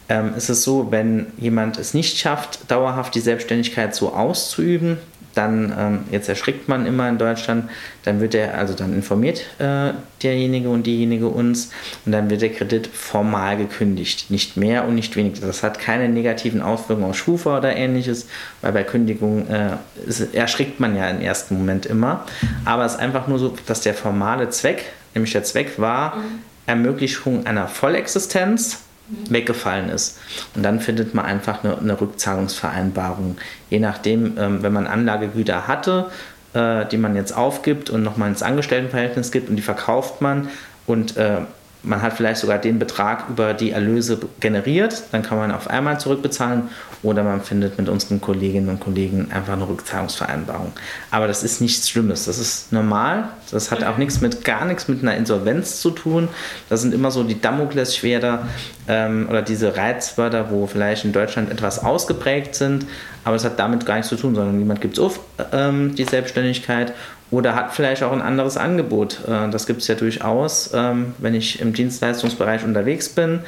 Ähm, 0.08 0.34
ist 0.38 0.50
es 0.50 0.63
so, 0.63 0.92
wenn 0.92 1.27
jemand 1.38 1.77
es 1.77 1.94
nicht 1.94 2.18
schafft, 2.18 2.72
dauerhaft 2.72 3.13
die 3.16 3.20
Selbstständigkeit 3.20 3.94
so 3.94 4.13
auszuüben, 4.13 4.98
dann, 5.38 5.74
ähm, 5.77 6.00
jetzt 6.12 6.27
erschrickt 6.29 6.67
man 6.67 6.86
immer 6.86 7.08
in 7.08 7.17
Deutschland, 7.17 7.70
dann 8.03 8.20
wird 8.20 8.34
er, 8.34 8.58
also 8.58 8.74
dann 8.74 8.94
informiert 8.94 9.41
äh, 9.60 9.94
derjenige 10.24 10.70
und 10.70 10.88
diejenige 10.88 11.27
uns 11.27 11.72
und 12.06 12.12
dann 12.12 12.29
wird 12.29 12.41
der 12.41 12.51
Kredit 12.51 12.88
formal 12.88 13.58
gekündigt. 13.58 14.32
Nicht 14.32 14.58
mehr 14.58 14.86
und 14.88 14.96
nicht 14.96 15.15
weniger. 15.15 15.46
Das 15.46 15.63
hat 15.63 15.79
keine 15.79 16.10
negativen 16.10 16.62
Auswirkungen 16.62 17.10
auf 17.10 17.17
Schufa 17.17 17.60
oder 17.60 17.75
ähnliches, 17.75 18.27
weil 18.62 18.72
bei 18.72 18.84
Kündigung 18.84 19.48
äh, 19.48 19.77
ist, 20.06 20.34
erschrickt 20.34 20.79
man 20.79 20.96
ja 20.96 21.10
im 21.10 21.22
ersten 21.22 21.58
Moment 21.58 21.86
immer. 21.86 22.25
Aber 22.66 22.85
es 22.85 22.94
ist 22.94 23.00
einfach 23.00 23.27
nur 23.27 23.40
so, 23.40 23.55
dass 23.66 23.81
der 23.81 23.94
formale 23.94 24.50
Zweck, 24.50 24.85
nämlich 25.14 25.33
der 25.33 25.44
Zweck 25.44 25.77
war, 25.77 26.16
mhm. 26.16 26.22
Ermöglichung 26.66 27.46
einer 27.46 27.68
Vollexistenz 27.68 28.87
weggefallen 29.29 29.89
ist. 29.89 30.20
Und 30.55 30.63
dann 30.63 30.79
findet 30.79 31.13
man 31.13 31.25
einfach 31.25 31.63
eine, 31.63 31.77
eine 31.77 32.00
Rückzahlungsvereinbarung. 32.00 33.37
Je 33.70 33.79
nachdem, 33.79 34.37
ähm, 34.37 34.63
wenn 34.63 34.74
man 34.74 34.87
Anlagegüter 34.87 35.67
hatte, 35.67 36.09
äh, 36.53 36.85
die 36.85 36.98
man 36.98 37.15
jetzt 37.15 37.35
aufgibt 37.35 37.89
und 37.89 38.03
nochmal 38.03 38.29
ins 38.29 38.43
Angestelltenverhältnis 38.43 39.31
gibt 39.31 39.50
und 39.50 39.55
die 39.55 39.61
verkauft 39.61 40.22
man 40.22 40.50
und 40.85 41.17
äh, 41.17 41.41
man 41.88 42.02
hat 42.02 42.14
vielleicht 42.14 42.42
sogar 42.42 42.58
den 42.58 42.80
Betrag 42.80 43.30
über 43.30 43.54
die 43.54 43.72
Erlöse 43.72 44.20
generiert, 44.40 45.04
dann 45.12 45.24
kann 45.24 45.38
man 45.38 45.52
auf 45.52 45.70
einmal 45.70 46.00
zurückbezahlen. 46.00 46.70
Oder 47.04 47.24
man 47.24 47.42
findet 47.42 47.78
mit 47.78 47.90
unseren 47.90 48.20
Kolleginnen 48.20 48.70
und 48.70 48.80
Kollegen 48.80 49.32
einfach 49.32 49.54
eine 49.54 49.68
Rückzahlungsvereinbarung. 49.68 50.74
Aber 51.12 51.28
das 51.28 51.44
ist 51.44 51.62
nichts 51.62 51.90
Schlimmes, 51.90 52.26
das 52.26 52.40
ist 52.40 52.74
normal, 52.74 53.30
das 53.52 53.72
hat 53.72 53.84
auch 53.84 53.98
nichts 53.98 54.20
mit 54.20 54.44
gar 54.44 54.66
nichts 54.66 54.88
mit 54.88 55.02
einer 55.02 55.16
Insolvenz 55.16 55.80
zu 55.80 55.92
tun. 55.92 56.28
Das 56.70 56.82
sind 56.82 56.94
immer 56.94 57.12
so 57.12 57.24
die 57.24 57.40
Damoklesschwerter 57.40 58.48
ähm, 58.88 59.28
oder 59.30 59.42
diese 59.42 59.78
Reizwörter, 59.78 60.50
wo 60.50 60.66
vielleicht 60.68 61.06
in 61.06 61.14
Deutschland 61.14 61.52
etwas 61.52 61.84
ausgeprägt 61.84 62.56
sind, 62.56 62.86
aber 63.24 63.36
es 63.36 63.46
hat 63.46 63.60
damit 63.60 63.86
gar 63.86 63.96
nichts 63.96 64.10
zu 64.10 64.16
tun, 64.16 64.36
sondern 64.36 64.58
jemand 64.58 64.82
gibt 64.82 64.98
es 64.98 65.04
auf, 65.04 65.20
ähm, 65.52 65.96
die 65.96 66.06
Selbstständigkeit 66.06 66.94
oder 67.31 67.55
hat 67.55 67.74
vielleicht 67.74 68.03
auch 68.03 68.11
ein 68.11 68.22
anderes 68.22 68.57
Angebot. 68.57 69.20
Äh, 69.27 69.50
das 69.50 69.68
gibt 69.68 69.81
es 69.81 69.87
ja 69.87 69.96
durchaus, 69.96 70.72
ähm, 70.74 71.13
wenn 71.18 71.33
ich 71.33 71.61
im 71.61 71.74
Dienstleistungsbereich 71.74 72.63
unterwegs 72.63 73.09
bin. 73.09 73.40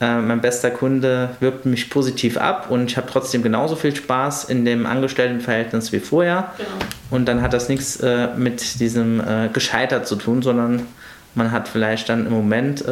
Äh, 0.00 0.16
mein 0.16 0.40
bester 0.40 0.70
Kunde 0.70 1.30
wirbt 1.40 1.66
mich 1.66 1.90
positiv 1.90 2.36
ab 2.38 2.70
und 2.70 2.90
ich 2.90 2.96
habe 2.96 3.06
trotzdem 3.10 3.42
genauso 3.42 3.76
viel 3.76 3.94
Spaß 3.94 4.44
in 4.44 4.64
dem 4.64 4.86
Angestelltenverhältnis 4.86 5.92
wie 5.92 6.00
vorher. 6.00 6.52
Genau. 6.56 6.70
Und 7.10 7.26
dann 7.26 7.42
hat 7.42 7.52
das 7.52 7.68
nichts 7.68 7.96
äh, 8.00 8.28
mit 8.36 8.80
diesem 8.80 9.22
Gescheitert 9.52 10.06
zu 10.06 10.16
tun, 10.16 10.42
sondern 10.42 10.86
man 11.34 11.50
hat 11.50 11.68
vielleicht 11.68 12.08
dann 12.08 12.26
im 12.26 12.32
Moment 12.32 12.84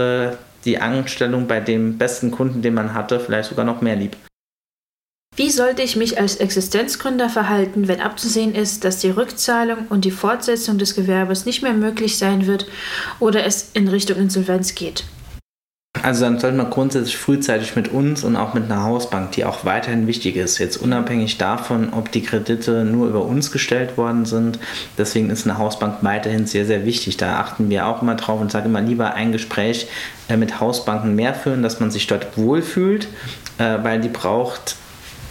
die 0.64 0.78
Anstellung 0.78 1.46
bei 1.46 1.60
dem 1.60 1.98
besten 1.98 2.30
Kunden, 2.30 2.62
den 2.62 2.74
man 2.74 2.94
hatte, 2.94 3.20
vielleicht 3.20 3.50
sogar 3.50 3.64
noch 3.64 3.80
mehr 3.80 3.96
lieb. 3.96 4.16
Wie 5.38 5.50
sollte 5.52 5.82
ich 5.82 5.94
mich 5.94 6.18
als 6.20 6.34
Existenzgründer 6.34 7.28
verhalten, 7.28 7.86
wenn 7.86 8.00
abzusehen 8.00 8.56
ist, 8.56 8.82
dass 8.82 8.98
die 8.98 9.10
Rückzahlung 9.10 9.86
und 9.88 10.04
die 10.04 10.10
Fortsetzung 10.10 10.78
des 10.78 10.96
Gewerbes 10.96 11.46
nicht 11.46 11.62
mehr 11.62 11.74
möglich 11.74 12.18
sein 12.18 12.48
wird 12.48 12.66
oder 13.20 13.46
es 13.46 13.70
in 13.72 13.86
Richtung 13.86 14.16
Insolvenz 14.16 14.74
geht? 14.74 15.04
Also 16.02 16.24
dann 16.24 16.40
sollte 16.40 16.56
man 16.56 16.70
grundsätzlich 16.70 17.16
frühzeitig 17.16 17.76
mit 17.76 17.86
uns 17.86 18.24
und 18.24 18.34
auch 18.34 18.52
mit 18.54 18.64
einer 18.64 18.82
Hausbank, 18.82 19.30
die 19.30 19.44
auch 19.44 19.64
weiterhin 19.64 20.08
wichtig 20.08 20.34
ist, 20.34 20.58
jetzt 20.58 20.76
unabhängig 20.76 21.38
davon, 21.38 21.92
ob 21.92 22.10
die 22.10 22.24
Kredite 22.24 22.84
nur 22.84 23.06
über 23.06 23.22
uns 23.22 23.52
gestellt 23.52 23.96
worden 23.96 24.24
sind. 24.24 24.58
Deswegen 24.98 25.30
ist 25.30 25.46
eine 25.46 25.58
Hausbank 25.58 25.98
weiterhin 26.02 26.48
sehr, 26.48 26.66
sehr 26.66 26.84
wichtig. 26.84 27.16
Da 27.16 27.38
achten 27.38 27.70
wir 27.70 27.86
auch 27.86 28.02
immer 28.02 28.16
drauf 28.16 28.40
und 28.40 28.50
sagen 28.50 28.66
immer 28.66 28.80
lieber 28.80 29.14
ein 29.14 29.30
Gespräch 29.30 29.86
äh, 30.28 30.36
mit 30.36 30.58
Hausbanken 30.58 31.14
mehr 31.14 31.32
führen, 31.32 31.62
dass 31.62 31.78
man 31.78 31.92
sich 31.92 32.08
dort 32.08 32.36
wohlfühlt, 32.36 33.06
äh, 33.58 33.78
weil 33.84 34.00
die 34.00 34.08
braucht 34.08 34.74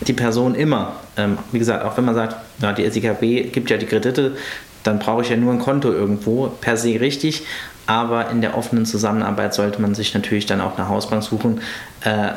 die 0.02 0.14
Person 0.14 0.56
immer. 0.56 0.94
Ähm, 1.16 1.38
wie 1.52 1.60
gesagt, 1.60 1.84
auch 1.84 1.98
wenn 1.98 2.06
man 2.06 2.16
sagt, 2.16 2.36
ja, 2.62 2.74
die 2.74 2.90
SIKB 2.90 3.52
gibt 3.52 3.70
ja 3.70 3.78
die 3.78 3.86
Kredite, 3.86 4.38
dann 4.84 5.00
brauche 5.00 5.22
ich 5.22 5.30
ja 5.30 5.38
nur 5.38 5.54
ein 5.54 5.60
Konto 5.60 5.92
irgendwo, 5.92 6.48
per 6.48 6.78
se 6.78 7.00
richtig. 7.00 7.44
Aber 7.88 8.30
in 8.30 8.42
der 8.42 8.58
offenen 8.58 8.86
Zusammenarbeit 8.86 9.54
sollte 9.54 9.82
man 9.82 9.96
sich 9.96 10.14
natürlich 10.14 10.46
dann 10.46 10.62
auch 10.62 10.78
eine 10.78 10.90
Hausbank 10.90 11.24
suchen, 11.24 11.62
äh, 12.02 12.34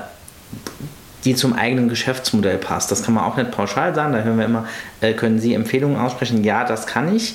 die 1.24 1.34
zum 1.34 1.52
eigenen 1.52 1.88
Geschäftsmodell 1.88 2.56
passt. 2.56 2.90
Das 2.90 3.02
kann 3.02 3.14
man 3.14 3.24
auch 3.24 3.36
nicht 3.36 3.50
pauschal 3.50 3.94
sagen. 3.94 4.12
Da 4.12 4.20
hören 4.20 4.38
wir 4.38 4.46
immer, 4.46 4.66
äh, 5.00 5.12
können 5.12 5.38
Sie 5.38 5.54
Empfehlungen 5.54 5.98
aussprechen? 5.98 6.44
Ja, 6.44 6.64
das 6.64 6.86
kann 6.86 7.14
ich. 7.14 7.34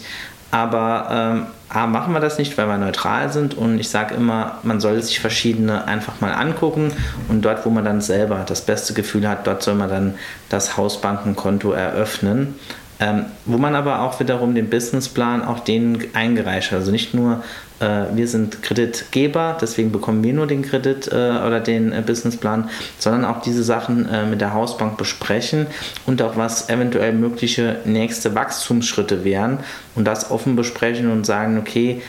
Aber 0.56 1.08
ähm, 1.12 1.48
A, 1.68 1.86
machen 1.86 2.14
wir 2.14 2.22
das 2.22 2.38
nicht, 2.38 2.58
weil 2.58 2.68
wir 2.68 2.78
neutral 2.78 3.30
sind 3.30 3.56
und 3.58 3.78
ich 3.78 3.90
sage 3.90 4.16
immer, 4.16 4.60
man 4.64 4.80
soll 4.80 5.02
sich 5.02 5.20
verschiedene 5.20 5.86
einfach 5.86 6.22
mal 6.22 6.32
angucken 6.32 6.94
und 7.28 7.44
dort, 7.44 7.66
wo 7.66 7.70
man 7.70 7.84
dann 7.84 8.00
selber 8.00 8.46
das 8.48 8.62
beste 8.62 8.94
Gefühl 8.94 9.28
hat, 9.28 9.48
dort 9.48 9.64
soll 9.64 9.76
man 9.76 9.90
dann 9.90 10.14
das 10.48 10.78
Hausbankenkonto 10.78 11.74
eröffnen. 11.74 12.56
Ähm, 12.98 13.26
wo 13.46 13.58
man 13.58 13.76
aber 13.76 14.02
auch 14.02 14.22
wiederum 14.22 14.56
den 14.56 14.70
Businessplan 14.70 15.44
auch 15.44 15.60
denen 15.60 16.02
eingereicht 16.14 16.72
hat. 16.72 16.80
Also 16.80 16.92
nicht 16.92 17.14
nur 17.14 17.44
äh, 17.82 18.04
wir 18.14 18.28
sind 18.28 18.62
Kreditgeber, 18.62 19.58
deswegen 19.60 19.92
bekommen 19.92 20.24
wir 20.24 20.34
nur 20.34 20.48
den 20.48 20.62
Kredit 20.62 21.08
äh, 21.08 21.16
oder 21.16 21.60
den 21.60 21.92
äh, 21.92 22.02
Businessplan, 22.06 22.70
sondern 22.98 23.26
auch 23.26 23.42
diese 23.42 23.64
Sachen 23.64 24.08
äh, 24.08 24.26
mit 24.26 24.40
der 24.40 24.54
Hausbank 24.54 24.98
besprechen 24.98 25.68
und 26.06 26.22
auch 26.22 26.38
was 26.38 26.70
eventuell 26.70 27.12
mögliche 27.12 27.78
nächste 27.84 28.34
Wachstumsschritte 28.34 29.26
wären 29.26 29.60
und 29.96 30.06
das 30.06 30.32
offen 30.32 30.56
besprechen 30.56 31.12
und 31.12 31.26
sagen, 31.26 31.58
okay, 31.58 32.02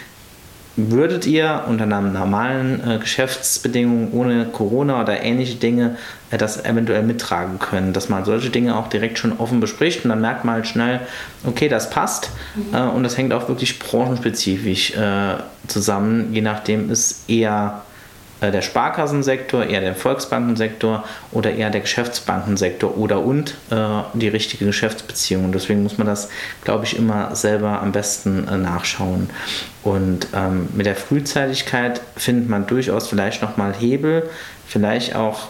Würdet 0.79 1.27
ihr 1.27 1.65
unter 1.69 1.87
normalen 1.87 2.83
äh, 2.87 2.99
Geschäftsbedingungen 2.99 4.13
ohne 4.13 4.45
Corona 4.45 5.01
oder 5.01 5.23
ähnliche 5.23 5.55
Dinge 5.55 5.97
äh, 6.31 6.37
das 6.37 6.63
eventuell 6.67 7.03
mittragen 7.03 7.59
können? 7.59 7.95
Dass 7.95 8.11
man 8.11 8.27
solche 8.27 8.51
Dinge 8.51 8.77
auch 8.77 8.89
direkt 8.89 9.19
schon 9.19 9.39
offen 9.39 9.59
bespricht 9.59 10.05
und 10.05 10.11
dann 10.11 10.21
merkt 10.21 10.45
man 10.45 10.57
halt 10.57 10.67
schnell, 10.67 11.01
okay, 11.47 11.71
das 11.71 11.89
passt 11.89 12.31
mhm. 12.55 12.75
äh, 12.75 12.83
und 12.83 13.05
das 13.05 13.17
hängt 13.17 13.33
auch 13.33 13.49
wirklich 13.49 13.79
branchenspezifisch 13.79 14.95
äh, 14.95 15.37
zusammen. 15.67 16.35
Je 16.35 16.43
nachdem 16.43 16.91
ist 16.91 17.29
eher 17.31 17.83
der 18.51 18.63
Sparkassensektor, 18.63 19.65
eher 19.65 19.81
der 19.81 19.95
Volksbankensektor 19.95 21.05
oder 21.33 21.53
eher 21.53 21.71
der 21.71 21.81
Geschäftsbankensektor 21.81 22.97
oder 22.97 23.23
und 23.25 23.55
äh, 23.71 23.77
die 24.15 24.29
richtige 24.29 24.65
Geschäftsbeziehung. 24.67 25.53
Deswegen 25.53 25.83
muss 25.83 25.99
man 25.99 26.07
das, 26.07 26.29
glaube 26.65 26.85
ich, 26.85 26.97
immer 26.97 27.35
selber 27.35 27.81
am 27.81 27.93
besten 27.93 28.47
äh, 28.49 28.57
nachschauen. 28.57 29.31
Und 29.83 30.29
ähm, 30.35 30.69
mit 30.75 30.87
der 30.87 30.97
Frühzeitigkeit 30.97 32.01
findet 32.17 32.49
man 32.49 32.67
durchaus 32.67 33.09
vielleicht 33.09 33.43
nochmal 33.43 33.75
Hebel, 33.75 34.29
vielleicht 34.67 35.15
auch, 35.15 35.49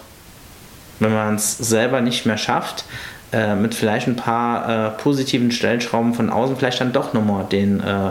wenn 1.00 1.12
man 1.12 1.36
es 1.36 1.56
selber 1.58 2.00
nicht 2.00 2.26
mehr 2.26 2.38
schafft, 2.38 2.84
äh, 3.32 3.54
mit 3.54 3.74
vielleicht 3.74 4.06
ein 4.06 4.16
paar 4.16 4.68
äh, 4.68 4.90
positiven 5.02 5.50
Stellschrauben 5.50 6.14
von 6.14 6.30
außen 6.30 6.56
vielleicht 6.56 6.80
dann 6.80 6.92
doch 6.92 7.12
nochmal 7.12 7.44
den 7.44 7.80
äh, 7.80 8.10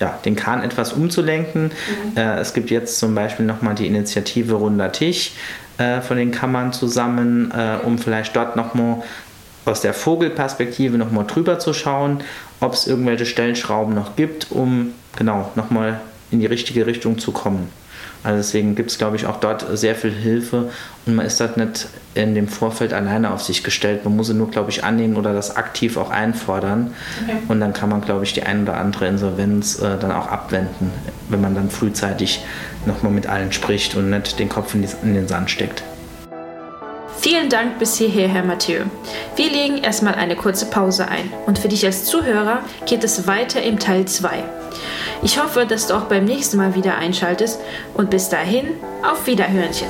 ja, 0.00 0.18
den 0.24 0.36
Kahn 0.36 0.62
etwas 0.62 0.92
umzulenken. 0.92 1.64
Mhm. 1.64 2.16
Äh, 2.16 2.38
es 2.38 2.54
gibt 2.54 2.70
jetzt 2.70 2.98
zum 2.98 3.14
Beispiel 3.14 3.46
nochmal 3.46 3.74
die 3.74 3.86
Initiative 3.86 4.54
Runder 4.54 4.92
Tisch 4.92 5.32
äh, 5.78 6.00
von 6.00 6.16
den 6.16 6.30
Kammern 6.30 6.72
zusammen, 6.72 7.50
äh, 7.50 7.84
um 7.84 7.98
vielleicht 7.98 8.36
dort 8.36 8.56
nochmal 8.56 9.02
aus 9.64 9.80
der 9.80 9.94
Vogelperspektive 9.94 10.96
nochmal 10.96 11.26
drüber 11.26 11.58
zu 11.58 11.72
schauen, 11.72 12.22
ob 12.60 12.74
es 12.74 12.86
irgendwelche 12.86 13.26
Stellschrauben 13.26 13.94
noch 13.94 14.16
gibt, 14.16 14.50
um 14.50 14.92
genau 15.16 15.50
nochmal 15.56 16.00
in 16.30 16.40
die 16.40 16.46
richtige 16.46 16.86
Richtung 16.86 17.18
zu 17.18 17.32
kommen. 17.32 17.70
Also 18.26 18.38
deswegen 18.38 18.74
gibt 18.74 18.90
es, 18.90 18.98
glaube 18.98 19.14
ich, 19.14 19.26
auch 19.26 19.36
dort 19.36 19.64
sehr 19.78 19.94
viel 19.94 20.10
Hilfe 20.10 20.68
und 21.06 21.14
man 21.14 21.24
ist 21.24 21.40
dort 21.40 21.56
nicht 21.56 21.86
in 22.14 22.34
dem 22.34 22.48
Vorfeld 22.48 22.92
alleine 22.92 23.32
auf 23.32 23.40
sich 23.40 23.62
gestellt. 23.62 24.04
Man 24.04 24.16
muss 24.16 24.26
sie 24.26 24.34
nur, 24.34 24.50
glaube 24.50 24.68
ich, 24.70 24.82
annehmen 24.82 25.14
oder 25.14 25.32
das 25.32 25.54
aktiv 25.54 25.96
auch 25.96 26.10
einfordern. 26.10 26.92
Okay. 27.22 27.36
Und 27.46 27.60
dann 27.60 27.72
kann 27.72 27.88
man, 27.88 28.00
glaube 28.00 28.24
ich, 28.24 28.32
die 28.32 28.42
ein 28.42 28.64
oder 28.64 28.78
andere 28.78 29.06
Insolvenz 29.06 29.80
äh, 29.80 29.96
dann 30.00 30.10
auch 30.10 30.26
abwenden, 30.26 30.90
wenn 31.28 31.40
man 31.40 31.54
dann 31.54 31.70
frühzeitig 31.70 32.40
nochmal 32.84 33.12
mit 33.12 33.28
allen 33.28 33.52
spricht 33.52 33.94
und 33.94 34.10
nicht 34.10 34.40
den 34.40 34.48
Kopf 34.48 34.74
in, 34.74 34.82
die, 34.82 34.88
in 35.04 35.14
den 35.14 35.28
Sand 35.28 35.48
steckt. 35.48 35.84
Vielen 37.20 37.48
Dank 37.48 37.78
bis 37.78 37.96
hierher, 37.96 38.26
Herr 38.26 38.44
Mathieu. 38.44 38.80
Wir 39.36 39.50
legen 39.50 39.78
erstmal 39.78 40.16
eine 40.16 40.34
kurze 40.34 40.66
Pause 40.66 41.06
ein 41.06 41.30
und 41.46 41.60
für 41.60 41.68
dich 41.68 41.86
als 41.86 42.06
Zuhörer 42.06 42.58
geht 42.86 43.04
es 43.04 43.28
weiter 43.28 43.62
im 43.62 43.78
Teil 43.78 44.04
2. 44.04 44.42
Ich 45.22 45.40
hoffe, 45.42 45.66
dass 45.66 45.86
du 45.86 45.94
auch 45.94 46.04
beim 46.04 46.24
nächsten 46.24 46.56
Mal 46.56 46.74
wieder 46.74 46.96
einschaltest 46.96 47.60
und 47.94 48.10
bis 48.10 48.28
dahin 48.28 48.68
auf 49.02 49.26
Wiederhörnchen. 49.26 49.88